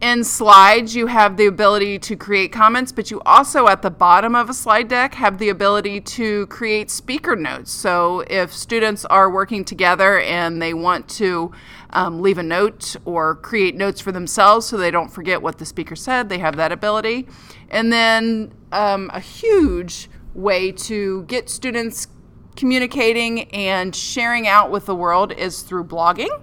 in 0.00 0.24
slides, 0.24 0.94
you 0.94 1.06
have 1.06 1.36
the 1.36 1.46
ability 1.46 1.98
to 2.00 2.16
create 2.16 2.52
comments, 2.52 2.92
but 2.92 3.10
you 3.10 3.20
also, 3.24 3.66
at 3.66 3.80
the 3.80 3.90
bottom 3.90 4.34
of 4.34 4.50
a 4.50 4.54
slide 4.54 4.88
deck, 4.88 5.14
have 5.14 5.38
the 5.38 5.48
ability 5.48 6.02
to 6.02 6.46
create 6.48 6.90
speaker 6.90 7.34
notes. 7.34 7.72
So 7.72 8.22
if 8.28 8.52
students 8.52 9.06
are 9.06 9.30
working 9.30 9.64
together 9.64 10.20
and 10.20 10.60
they 10.60 10.74
want 10.74 11.08
to 11.10 11.50
um, 11.90 12.20
leave 12.20 12.38
a 12.38 12.42
note 12.42 12.96
or 13.04 13.36
create 13.36 13.74
notes 13.76 14.00
for 14.00 14.12
themselves 14.12 14.66
so 14.66 14.76
they 14.76 14.90
don't 14.90 15.08
forget 15.08 15.42
what 15.42 15.58
the 15.58 15.66
speaker 15.66 15.96
said, 15.96 16.28
they 16.28 16.38
have 16.38 16.56
that 16.56 16.72
ability. 16.72 17.26
And 17.70 17.92
then 17.92 18.52
um, 18.72 19.10
a 19.12 19.20
huge 19.20 20.08
way 20.34 20.72
to 20.72 21.24
get 21.24 21.48
students 21.48 22.08
communicating 22.56 23.44
and 23.52 23.94
sharing 23.94 24.48
out 24.48 24.70
with 24.70 24.86
the 24.86 24.94
world 24.94 25.32
is 25.32 25.62
through 25.62 25.84
blogging. 25.84 26.42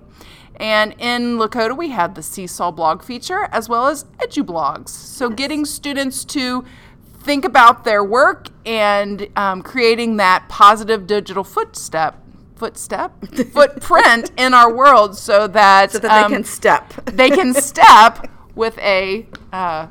And 0.57 0.93
in 0.99 1.37
Lakota, 1.37 1.75
we 1.75 1.89
have 1.89 2.13
the 2.13 2.21
Seesaw 2.21 2.71
blog 2.71 3.03
feature 3.03 3.49
as 3.51 3.67
well 3.67 3.87
as 3.87 4.05
EduBlogs. 4.19 4.89
So, 4.89 5.29
getting 5.29 5.65
students 5.65 6.23
to 6.25 6.63
think 7.23 7.43
about 7.43 7.85
their 7.85 8.03
work 8.03 8.49
and 8.65 9.27
um, 9.35 9.63
creating 9.63 10.17
that 10.17 10.47
positive 10.49 11.07
digital 11.07 11.43
footstep 11.43 12.22
footstep 12.63 13.25
footprint 13.51 14.31
in 14.37 14.53
our 14.53 14.73
world 14.73 15.17
so 15.17 15.47
that, 15.47 15.91
so 15.91 15.99
that 15.99 16.11
um, 16.11 16.31
they 16.31 16.35
can 16.37 16.43
step 16.43 16.93
they 17.05 17.29
can 17.29 17.53
step 17.71 18.29
with 18.55 18.77
a 18.79 19.25
uh, 19.51 19.87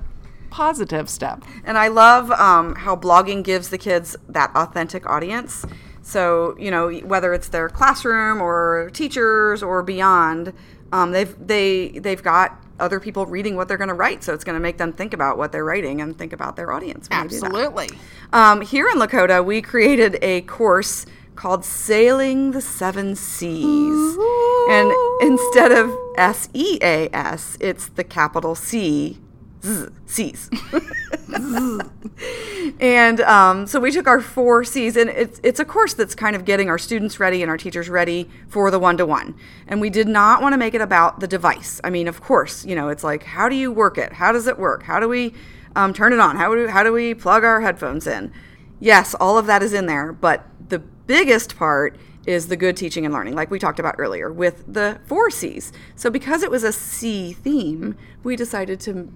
positive 0.51 1.11
step 1.11 1.45
and 1.65 1.77
i 1.77 1.89
love 1.89 2.31
um, 2.33 2.75
how 2.77 2.97
blogging 2.97 3.43
gives 3.43 3.69
the 3.69 3.79
kids 3.79 4.17
that 4.29 4.51
authentic 4.55 5.09
audience 5.09 5.67
so 6.03 6.57
you 6.59 6.71
know 6.71 6.91
whether 6.91 7.33
it's 7.33 7.49
their 7.49 7.69
classroom 7.69 8.43
or 8.43 8.91
teachers 8.93 9.63
or 9.63 9.83
beyond, 9.83 10.53
um, 10.91 11.13
they've 11.13 11.35
they 11.47 11.91
they've 11.91 12.23
got 12.23 12.59
other 12.81 12.99
people 12.99 13.27
reading 13.27 13.55
what 13.55 13.69
they're 13.69 13.79
going 13.79 13.89
to 13.89 13.95
write, 13.95 14.25
so 14.25 14.35
it's 14.35 14.43
going 14.43 14.55
to 14.57 14.61
make 14.61 14.79
them 14.79 14.93
think 14.93 15.15
about 15.15 15.39
what 15.39 15.53
they're 15.53 15.65
writing 15.65 16.01
and 16.01 16.19
think 16.19 16.33
about 16.33 16.57
their 16.57 16.73
audience. 16.73 17.07
Absolutely. 17.11 17.89
Um, 18.33 18.61
here 18.61 18.89
in 18.89 18.99
Lakota, 18.99 19.45
we 19.45 19.63
created 19.63 20.19
a 20.21 20.41
course 20.43 21.07
called 21.35 21.65
Sailing 21.65 22.53
the 22.53 22.61
Seven 22.61 23.17
Seas. 23.17 23.65
Ooh. 23.65 24.67
And 24.71 24.93
instead 25.21 25.73
of 25.73 25.91
S 26.17 26.49
E 26.53 26.79
A 26.83 27.09
S, 27.13 27.57
it's 27.61 27.89
the 27.89 28.05
capital 28.05 28.55
C 28.55 29.19
C's. 30.07 30.51
and 32.81 33.21
um, 33.21 33.67
so 33.67 33.79
we 33.79 33.93
took 33.93 34.09
our 34.09 34.21
four 34.21 34.65
C's, 34.65 34.97
and 34.97 35.09
it's, 35.11 35.41
it's 35.45 35.61
a 35.61 35.65
course 35.65 35.95
that's 35.95 36.15
kind 36.15 36.35
of 36.35 36.45
getting 36.45 36.69
our 36.69 36.79
students 36.79 37.21
ready 37.21 37.43
and 37.43 37.51
our 37.51 37.57
teachers 37.57 37.89
ready 37.89 38.29
for 38.49 38.71
the 38.71 38.79
one 38.79 38.97
to 38.97 39.07
one. 39.07 39.37
And 39.69 39.81
we 39.81 39.89
did 39.89 40.09
not 40.09 40.43
want 40.43 40.53
to 40.53 40.57
make 40.57 40.75
it 40.75 40.81
about 40.81 41.21
the 41.21 41.29
device. 41.29 41.81
I 41.85 41.91
mean, 41.91 42.09
of 42.09 42.21
course, 42.21 42.65
you 42.65 42.75
know, 42.75 42.89
it's 42.89 43.05
like, 43.05 43.23
how 43.23 43.49
do 43.49 43.55
you 43.55 43.71
work 43.71 43.99
it? 43.99 44.15
How 44.15 44.33
does 44.33 44.49
it 44.49 44.59
work? 44.59 44.83
How 44.83 44.99
do 44.99 45.09
we 45.09 45.33
um, 45.77 45.93
turn 45.93 46.13
it 46.13 46.19
on? 46.19 46.37
How 46.37 46.55
do, 46.55 46.67
how 46.67 46.83
do 46.83 46.93
we 46.93 47.15
plug 47.15 47.45
our 47.45 47.61
headphones 47.61 48.07
in? 48.07 48.33
Yes, 48.81 49.15
all 49.15 49.39
of 49.39 49.47
that 49.47 49.63
is 49.63 49.73
in 49.73 49.87
there, 49.87 50.13
but 50.13 50.45
the 50.69 50.83
biggest 51.13 51.57
part 51.57 51.99
is 52.25 52.49
the 52.49 52.57
good 52.57 52.75
teaching 52.75 53.05
and 53.05 53.13
learning, 53.13 53.35
like 53.35 53.51
we 53.51 53.59
talked 53.59 53.79
about 53.79 53.97
earlier 53.99 54.33
with 54.33 54.65
the 54.67 54.99
four 55.05 55.29
C's. 55.29 55.71
So, 55.95 56.09
because 56.09 56.43
it 56.43 56.51
was 56.51 56.65
a 56.65 56.73
C 56.73 57.35
theme, 57.35 57.99
we 58.23 58.35
decided 58.35 58.81
to 58.81 59.13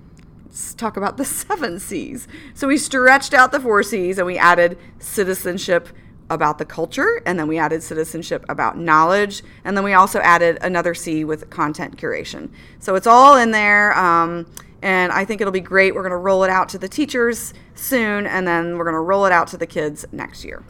talk 0.77 0.99
about 0.99 1.17
the 1.17 1.25
seven 1.41 1.81
C's. 1.81 2.29
So 2.53 2.69
we 2.69 2.77
stretched 2.77 3.33
out 3.33 3.51
the 3.51 3.61
four 3.61 3.83
C's 3.83 4.19
and 4.19 4.27
we 4.27 4.37
added 4.37 4.77
citizenship 4.99 5.89
about 6.29 6.59
the 6.59 6.67
culture, 6.67 7.23
and 7.25 7.39
then 7.39 7.49
we 7.49 7.57
added 7.57 7.83
citizenship 7.83 8.45
about 8.51 8.77
knowledge, 8.77 9.43
and 9.65 9.75
then 9.75 9.83
we 9.83 9.95
also 9.95 10.19
added 10.21 10.59
another 10.61 10.93
C 10.93 11.25
with 11.25 11.49
content 11.49 11.97
curation. 11.97 12.51
So 12.79 12.95
it's 12.95 13.07
all 13.07 13.39
in 13.39 13.53
there, 13.53 13.97
um, 13.97 14.45
and 14.83 15.13
I 15.13 15.25
think 15.25 15.41
it'll 15.41 15.51
be 15.51 15.61
great. 15.61 15.95
We're 15.95 16.03
going 16.03 16.11
to 16.11 16.19
roll 16.19 16.45
it 16.45 16.51
out 16.51 16.69
to 16.71 16.79
the 16.79 16.89
teachers 16.89 17.55
soon, 17.75 18.27
and 18.27 18.47
then 18.47 18.77
we're 18.77 18.85
going 18.85 18.95
to 18.95 19.01
roll 19.01 19.25
it 19.25 19.33
out 19.33 19.49
to 19.49 19.57
the 19.57 19.67
kids 19.67 20.05
next 20.13 20.45
year. 20.45 20.63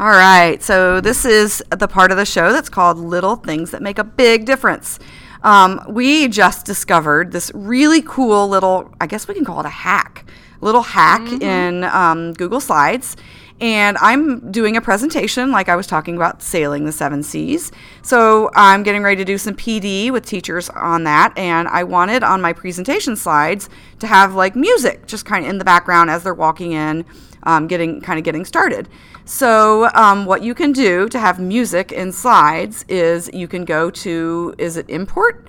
All 0.00 0.08
right, 0.08 0.62
so 0.62 1.02
this 1.02 1.26
is 1.26 1.62
the 1.68 1.86
part 1.86 2.10
of 2.10 2.16
the 2.16 2.24
show 2.24 2.54
that's 2.54 2.70
called 2.70 2.96
Little 2.96 3.36
Things 3.36 3.70
That 3.72 3.82
Make 3.82 3.98
a 3.98 4.04
Big 4.04 4.46
Difference. 4.46 4.98
Um, 5.42 5.78
we 5.90 6.26
just 6.26 6.64
discovered 6.64 7.32
this 7.32 7.52
really 7.54 8.00
cool 8.00 8.48
little, 8.48 8.94
I 8.98 9.06
guess 9.06 9.28
we 9.28 9.34
can 9.34 9.44
call 9.44 9.60
it 9.60 9.66
a 9.66 9.68
hack, 9.68 10.24
little 10.62 10.80
hack 10.80 11.20
mm-hmm. 11.20 11.42
in 11.42 11.84
um, 11.84 12.32
Google 12.32 12.60
Slides. 12.60 13.14
And 13.60 13.98
I'm 13.98 14.50
doing 14.50 14.74
a 14.74 14.80
presentation, 14.80 15.50
like 15.52 15.68
I 15.68 15.76
was 15.76 15.86
talking 15.86 16.16
about 16.16 16.42
sailing 16.42 16.86
the 16.86 16.92
seven 16.92 17.22
seas. 17.22 17.70
So 18.00 18.50
I'm 18.54 18.82
getting 18.82 19.02
ready 19.02 19.16
to 19.16 19.24
do 19.26 19.36
some 19.36 19.54
PD 19.54 20.10
with 20.10 20.24
teachers 20.24 20.70
on 20.70 21.04
that. 21.04 21.36
And 21.36 21.68
I 21.68 21.84
wanted 21.84 22.22
on 22.22 22.40
my 22.40 22.54
presentation 22.54 23.16
slides 23.16 23.68
to 23.98 24.06
have 24.06 24.34
like 24.34 24.56
music 24.56 25.06
just 25.06 25.26
kind 25.26 25.44
of 25.44 25.50
in 25.50 25.58
the 25.58 25.64
background 25.66 26.08
as 26.08 26.22
they're 26.22 26.32
walking 26.32 26.72
in, 26.72 27.04
um, 27.42 27.66
getting 27.66 28.00
kind 28.00 28.18
of 28.18 28.24
getting 28.24 28.46
started. 28.46 28.88
So, 29.30 29.88
um, 29.94 30.26
what 30.26 30.42
you 30.42 30.56
can 30.56 30.72
do 30.72 31.08
to 31.08 31.16
have 31.16 31.38
music 31.38 31.92
in 31.92 32.10
slides 32.10 32.84
is 32.88 33.30
you 33.32 33.46
can 33.46 33.64
go 33.64 33.88
to, 33.88 34.56
is 34.58 34.76
it 34.76 34.90
import? 34.90 35.46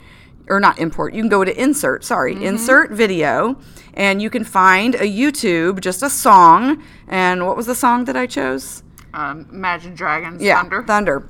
Or 0.50 0.60
not 0.60 0.78
import, 0.78 1.15
you 1.15 1.24
can 1.24 1.30
go 1.30 1.44
to 1.44 1.60
insert, 1.60 2.04
sorry, 2.04 2.36
mm-hmm. 2.36 2.44
insert 2.44 2.91
video, 2.91 3.58
and 3.96 4.22
you 4.22 4.30
can 4.30 4.44
find 4.44 4.94
a 4.94 5.00
YouTube, 5.00 5.82
just 5.82 6.04
a 6.04 6.12
song. 6.12 6.84
And 7.08 7.48
what 7.48 7.58
was 7.58 7.65
the 7.65 7.74
song 7.74 8.06
that 8.06 8.15
I 8.15 8.28
chose? 8.28 8.84
Um, 9.15 9.48
Imagine 9.52 9.96
Dragons, 9.96 10.44
yeah, 10.44 10.62
Thunder. 10.62 10.84
Thunder. 10.84 11.30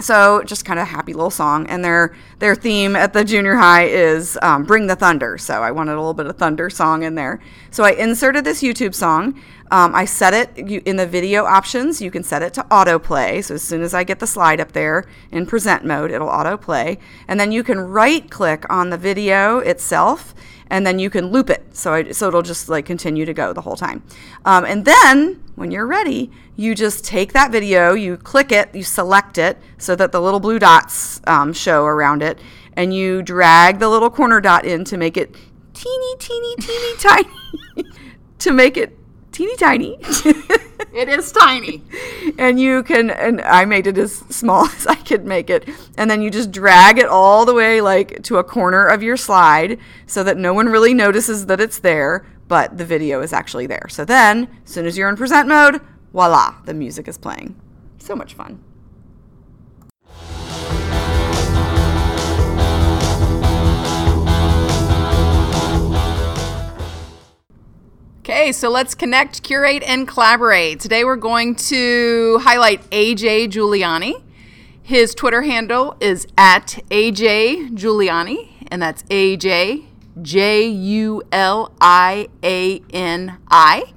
So 0.00 0.42
just 0.44 0.64
kind 0.64 0.80
of 0.80 0.84
a 0.84 0.90
happy 0.90 1.12
little 1.12 1.30
song, 1.30 1.66
and 1.66 1.84
their 1.84 2.14
their 2.38 2.54
theme 2.54 2.96
at 2.96 3.12
the 3.12 3.24
junior 3.24 3.56
high 3.56 3.84
is 3.84 4.38
um, 4.42 4.64
"Bring 4.64 4.86
the 4.86 4.96
Thunder." 4.96 5.38
So 5.38 5.62
I 5.62 5.70
wanted 5.70 5.92
a 5.92 5.96
little 5.96 6.14
bit 6.14 6.26
of 6.26 6.36
thunder 6.36 6.70
song 6.70 7.02
in 7.02 7.14
there. 7.14 7.40
So 7.70 7.84
I 7.84 7.90
inserted 7.90 8.44
this 8.44 8.62
YouTube 8.62 8.94
song. 8.94 9.38
Um, 9.70 9.94
I 9.94 10.04
set 10.04 10.34
it 10.34 10.58
in 10.58 10.96
the 10.96 11.06
video 11.06 11.44
options. 11.44 12.02
You 12.02 12.10
can 12.10 12.22
set 12.22 12.42
it 12.42 12.52
to 12.54 12.62
autoplay. 12.64 13.44
So 13.44 13.54
as 13.54 13.62
soon 13.62 13.82
as 13.82 13.94
I 13.94 14.04
get 14.04 14.18
the 14.18 14.26
slide 14.26 14.60
up 14.60 14.72
there 14.72 15.04
in 15.30 15.46
present 15.46 15.84
mode, 15.84 16.10
it'll 16.10 16.28
autoplay, 16.28 16.98
and 17.28 17.38
then 17.38 17.52
you 17.52 17.62
can 17.62 17.78
right 17.78 18.28
click 18.30 18.64
on 18.70 18.90
the 18.90 18.98
video 18.98 19.58
itself 19.58 20.34
and 20.72 20.86
then 20.86 20.98
you 20.98 21.10
can 21.10 21.26
loop 21.26 21.50
it 21.50 21.62
so 21.76 21.92
I, 21.92 22.12
so 22.12 22.28
it'll 22.28 22.40
just 22.40 22.68
like 22.68 22.86
continue 22.86 23.26
to 23.26 23.34
go 23.34 23.52
the 23.52 23.60
whole 23.60 23.76
time 23.76 24.02
um, 24.46 24.64
and 24.64 24.86
then 24.86 25.41
when 25.54 25.70
you're 25.70 25.86
ready 25.86 26.30
you 26.56 26.74
just 26.74 27.04
take 27.04 27.32
that 27.32 27.50
video 27.50 27.94
you 27.94 28.16
click 28.16 28.52
it 28.52 28.74
you 28.74 28.82
select 28.82 29.38
it 29.38 29.58
so 29.78 29.94
that 29.94 30.12
the 30.12 30.20
little 30.20 30.40
blue 30.40 30.58
dots 30.58 31.20
um, 31.26 31.52
show 31.52 31.84
around 31.84 32.22
it 32.22 32.38
and 32.74 32.94
you 32.94 33.22
drag 33.22 33.78
the 33.78 33.88
little 33.88 34.10
corner 34.10 34.40
dot 34.40 34.64
in 34.64 34.84
to 34.84 34.96
make 34.96 35.16
it 35.16 35.34
teeny 35.74 36.16
teeny 36.18 36.56
teeny 36.56 36.96
tiny 36.98 37.28
to 38.38 38.52
make 38.52 38.76
it 38.76 38.96
teeny 39.30 39.56
tiny 39.56 39.98
It 40.92 41.08
is 41.08 41.32
tiny. 41.32 41.82
and 42.38 42.60
you 42.60 42.82
can, 42.82 43.10
and 43.10 43.40
I 43.40 43.64
made 43.64 43.86
it 43.86 43.96
as 43.96 44.16
small 44.28 44.66
as 44.76 44.86
I 44.86 44.94
could 44.94 45.24
make 45.24 45.48
it. 45.48 45.68
And 45.96 46.10
then 46.10 46.20
you 46.20 46.30
just 46.30 46.50
drag 46.50 46.98
it 46.98 47.06
all 47.06 47.44
the 47.46 47.54
way 47.54 47.80
like 47.80 48.22
to 48.24 48.36
a 48.36 48.44
corner 48.44 48.86
of 48.86 49.02
your 49.02 49.16
slide 49.16 49.78
so 50.06 50.22
that 50.22 50.36
no 50.36 50.52
one 50.52 50.68
really 50.68 50.92
notices 50.92 51.46
that 51.46 51.60
it's 51.60 51.78
there, 51.78 52.26
but 52.52 52.76
the 52.76 52.84
video 52.84 53.22
is 53.22 53.32
actually 53.32 53.66
there. 53.66 53.86
So 53.88 54.04
then, 54.04 54.46
as 54.66 54.72
soon 54.72 54.84
as 54.84 54.98
you're 54.98 55.08
in 55.08 55.16
present 55.16 55.48
mode, 55.48 55.80
voila, 56.12 56.56
the 56.66 56.74
music 56.74 57.08
is 57.08 57.16
playing. 57.16 57.58
So 57.96 58.14
much 58.14 58.34
fun. 58.34 58.62
Okay, 68.18 68.52
so 68.52 68.68
let's 68.68 68.94
connect, 68.94 69.42
curate, 69.42 69.82
and 69.84 70.06
collaborate. 70.06 70.78
Today 70.78 71.04
we're 71.04 71.16
going 71.16 71.54
to 71.54 72.38
highlight 72.42 72.82
AJ 72.90 73.48
Juliani. 73.48 74.22
His 74.82 75.14
Twitter 75.14 75.40
handle 75.40 75.96
is 76.00 76.26
at 76.36 76.78
AJ 76.90 77.70
Juliani, 77.78 78.66
and 78.70 78.82
that's 78.82 79.04
AJ 79.04 79.86
J 80.20 80.66
U 80.66 81.22
L 81.32 81.72
I 81.80 82.28
A 82.42 82.82
N 82.92 83.38
I. 83.48 83.92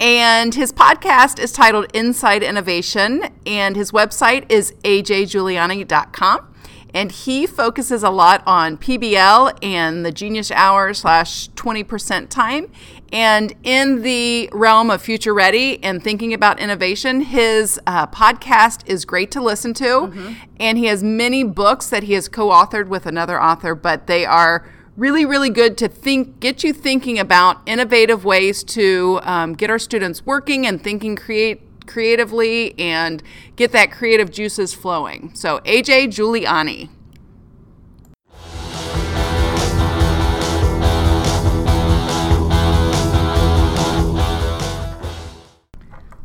And 0.00 0.54
his 0.54 0.72
podcast 0.72 1.40
is 1.40 1.50
titled 1.50 1.86
Inside 1.92 2.44
Innovation, 2.44 3.24
and 3.44 3.74
his 3.74 3.90
website 3.90 4.50
is 4.50 4.72
ajjuliani.com. 4.84 6.54
and 6.94 7.12
he 7.12 7.46
focuses 7.46 8.02
a 8.02 8.10
lot 8.10 8.42
on 8.46 8.78
PBL 8.78 9.58
and 9.62 10.06
the 10.06 10.12
Genius 10.12 10.50
Hour 10.52 10.94
slash 10.94 11.48
20% 11.50 12.28
time. 12.28 12.70
And 13.12 13.54
in 13.62 14.02
the 14.02 14.48
realm 14.52 14.90
of 14.90 15.02
future 15.02 15.34
ready 15.34 15.82
and 15.82 16.02
thinking 16.02 16.32
about 16.32 16.60
innovation, 16.60 17.22
his 17.22 17.80
uh, 17.86 18.06
podcast 18.06 18.86
is 18.86 19.04
great 19.04 19.30
to 19.32 19.42
listen 19.42 19.74
to. 19.74 19.84
Mm-hmm. 19.84 20.32
And 20.60 20.78
he 20.78 20.86
has 20.86 21.02
many 21.02 21.42
books 21.42 21.90
that 21.90 22.04
he 22.04 22.12
has 22.14 22.28
co 22.28 22.48
authored 22.48 22.88
with 22.88 23.04
another 23.06 23.42
author, 23.42 23.74
but 23.74 24.06
they 24.06 24.24
are 24.24 24.64
really, 24.98 25.24
really 25.24 25.48
good 25.48 25.78
to 25.78 25.88
think, 25.88 26.40
get 26.40 26.64
you 26.64 26.72
thinking 26.72 27.18
about 27.18 27.62
innovative 27.66 28.24
ways 28.24 28.64
to 28.64 29.20
um, 29.22 29.54
get 29.54 29.70
our 29.70 29.78
students 29.78 30.26
working 30.26 30.66
and 30.66 30.82
thinking 30.82 31.16
create 31.16 31.62
creatively 31.86 32.78
and 32.78 33.22
get 33.56 33.72
that 33.72 33.90
creative 33.90 34.30
juices 34.30 34.74
flowing. 34.74 35.30
So 35.34 35.60
AJ 35.60 36.08
Juliani. 36.08 36.90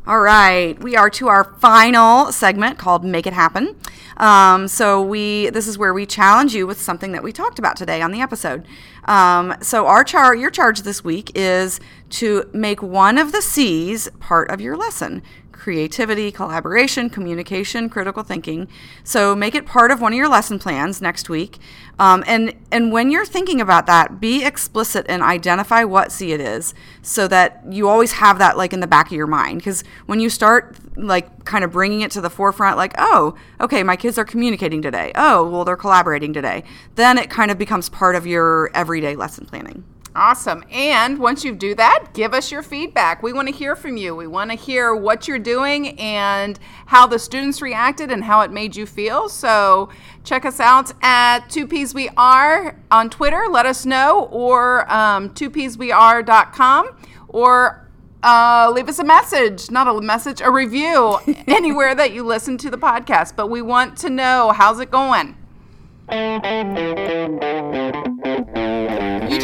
All 0.05 0.19
right, 0.19 0.77
we 0.83 0.97
are 0.97 1.09
to 1.11 1.29
our 1.29 1.45
final 1.45 2.33
segment 2.33 2.77
called 2.77 3.05
"Make 3.05 3.25
It 3.25 3.31
Happen." 3.31 3.77
Um, 4.17 4.67
so 4.67 5.01
we 5.01 5.49
this 5.51 5.65
is 5.65 5.77
where 5.77 5.93
we 5.93 6.05
challenge 6.05 6.53
you 6.53 6.67
with 6.67 6.81
something 6.81 7.13
that 7.13 7.23
we 7.23 7.31
talked 7.31 7.57
about 7.57 7.77
today 7.77 8.01
on 8.01 8.11
the 8.11 8.19
episode. 8.19 8.67
Um, 9.05 9.55
so 9.61 9.87
our 9.87 10.03
char 10.03 10.35
your 10.35 10.49
charge 10.49 10.81
this 10.81 11.05
week 11.05 11.31
is 11.35 11.79
to 12.09 12.49
make 12.51 12.83
one 12.83 13.17
of 13.17 13.31
the 13.31 13.41
C's 13.41 14.09
part 14.19 14.51
of 14.51 14.59
your 14.59 14.75
lesson 14.75 15.23
creativity, 15.63 16.29
collaboration, 16.29 17.09
communication, 17.09 17.87
critical 17.87 18.21
thinking. 18.21 18.67
So 19.05 19.33
make 19.33 19.55
it 19.55 19.65
part 19.65 19.91
of 19.91 20.01
one 20.01 20.11
of 20.11 20.17
your 20.17 20.27
lesson 20.27 20.59
plans 20.59 21.01
next 21.01 21.29
week. 21.29 21.57
Um, 21.97 22.21
and 22.27 22.53
and 22.69 22.91
when 22.91 23.09
you're 23.09 23.25
thinking 23.25 23.61
about 23.61 23.85
that, 23.85 24.19
be 24.19 24.43
explicit 24.43 25.05
and 25.07 25.23
identify 25.23 25.85
what 25.85 26.11
C 26.11 26.33
it 26.33 26.41
is, 26.41 26.73
so 27.01 27.29
that 27.29 27.63
you 27.69 27.87
always 27.87 28.11
have 28.11 28.39
that 28.39 28.57
like 28.57 28.73
in 28.73 28.81
the 28.81 28.87
back 28.87 29.05
of 29.05 29.13
your 29.13 29.25
mind. 29.25 29.59
Because 29.59 29.85
when 30.05 30.19
you 30.19 30.29
start 30.29 30.75
like 30.97 31.45
kind 31.45 31.63
of 31.63 31.71
bringing 31.71 32.01
it 32.01 32.11
to 32.11 32.19
the 32.19 32.29
forefront, 32.29 32.75
like 32.75 32.93
oh, 32.97 33.35
okay, 33.61 33.83
my 33.83 33.95
kids 33.95 34.17
are 34.17 34.25
communicating 34.25 34.81
today. 34.81 35.13
Oh, 35.15 35.49
well, 35.49 35.63
they're 35.63 35.77
collaborating 35.77 36.33
today. 36.33 36.65
Then 36.95 37.17
it 37.17 37.29
kind 37.29 37.51
of 37.51 37.57
becomes 37.57 37.87
part 37.87 38.15
of 38.15 38.27
your 38.27 38.69
everyday 38.73 39.15
lesson 39.15 39.45
planning. 39.45 39.85
Awesome. 40.15 40.63
And 40.69 41.17
once 41.17 41.43
you 41.43 41.55
do 41.55 41.73
that, 41.73 42.09
give 42.13 42.35
us 42.35 42.51
your 42.51 42.61
feedback. 42.61 43.23
We 43.23 43.33
want 43.33 43.47
to 43.47 43.53
hear 43.53 43.75
from 43.75 43.97
you. 43.97 44.15
We 44.15 44.27
want 44.27 44.51
to 44.51 44.55
hear 44.55 44.93
what 44.93 45.27
you're 45.27 45.39
doing 45.39 45.99
and 45.99 46.59
how 46.85 47.07
the 47.07 47.17
students 47.17 47.63
reacted 47.63 48.11
and 48.11 48.23
how 48.23 48.41
it 48.41 48.51
made 48.51 48.75
you 48.75 48.85
feel. 48.85 49.27
So 49.27 49.89
check 50.23 50.45
us 50.45 50.59
out 50.59 50.91
at 51.01 51.49
2Ps 51.49 51.95
We 51.95 52.09
Are 52.15 52.79
on 52.91 53.09
Twitter. 53.09 53.45
Let 53.49 53.65
us 53.65 53.87
know, 53.87 54.25
or 54.25 54.91
um, 54.91 55.31
2psweare.com, 55.31 56.97
or 57.29 57.89
uh, 58.21 58.71
leave 58.71 58.89
us 58.89 58.99
a 58.99 59.03
message, 59.03 59.71
not 59.71 59.87
a 59.87 59.99
message, 59.99 60.41
a 60.41 60.51
review 60.51 61.17
anywhere 61.47 61.95
that 61.95 62.13
you 62.13 62.23
listen 62.23 62.59
to 62.59 62.69
the 62.69 62.77
podcast. 62.77 63.35
But 63.35 63.47
we 63.47 63.63
want 63.63 63.97
to 63.99 64.11
know 64.11 64.53
how's 64.55 64.79
it 64.79 64.91
going? 64.91 65.37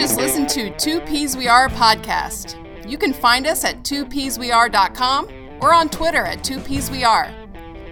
Just 0.09 0.21
listened 0.21 0.49
to 0.49 0.71
2Ps 0.71 1.35
We 1.35 1.47
Are 1.47 1.69
podcast. 1.69 2.57
You 2.89 2.97
can 2.97 3.13
find 3.13 3.45
us 3.45 3.63
at 3.63 3.83
2psweare.com 3.83 5.27
or 5.61 5.71
on 5.71 5.87
Twitter 5.87 6.25
at 6.25 6.39
2Ps 6.39 6.89
We 6.89 7.03
Are. 7.03 7.31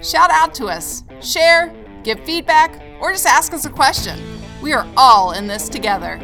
Shout 0.01 0.31
out 0.31 0.55
to 0.55 0.65
us, 0.65 1.03
share, 1.21 1.71
give 2.03 2.19
feedback, 2.21 2.81
or 2.99 3.11
just 3.11 3.27
ask 3.27 3.53
us 3.53 3.65
a 3.65 3.69
question. 3.69 4.19
We 4.63 4.73
are 4.73 4.87
all 4.97 5.33
in 5.33 5.45
this 5.45 5.69
together. 5.69 6.17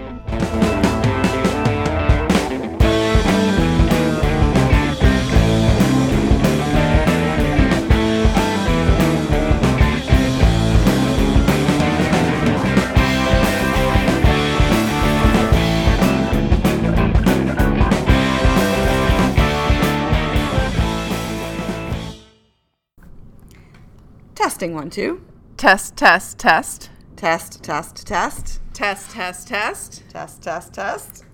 Testing 24.64 24.76
one, 24.76 24.90
two. 24.90 25.22
Test, 25.58 25.98
test, 25.98 26.40
test. 26.40 26.90
Test, 27.18 27.62
test, 27.62 28.08
test. 28.08 28.62
Test, 28.72 29.12
test, 29.12 29.48
test. 29.50 30.04
Test, 30.10 30.42
test, 30.42 30.74
test. 30.74 31.26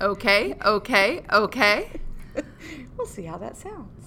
Okay, 0.00 0.54
okay, 0.64 1.22
okay. 1.30 1.90
we'll 2.96 3.06
see 3.06 3.24
how 3.24 3.36
that 3.36 3.58
sounds. 3.58 3.97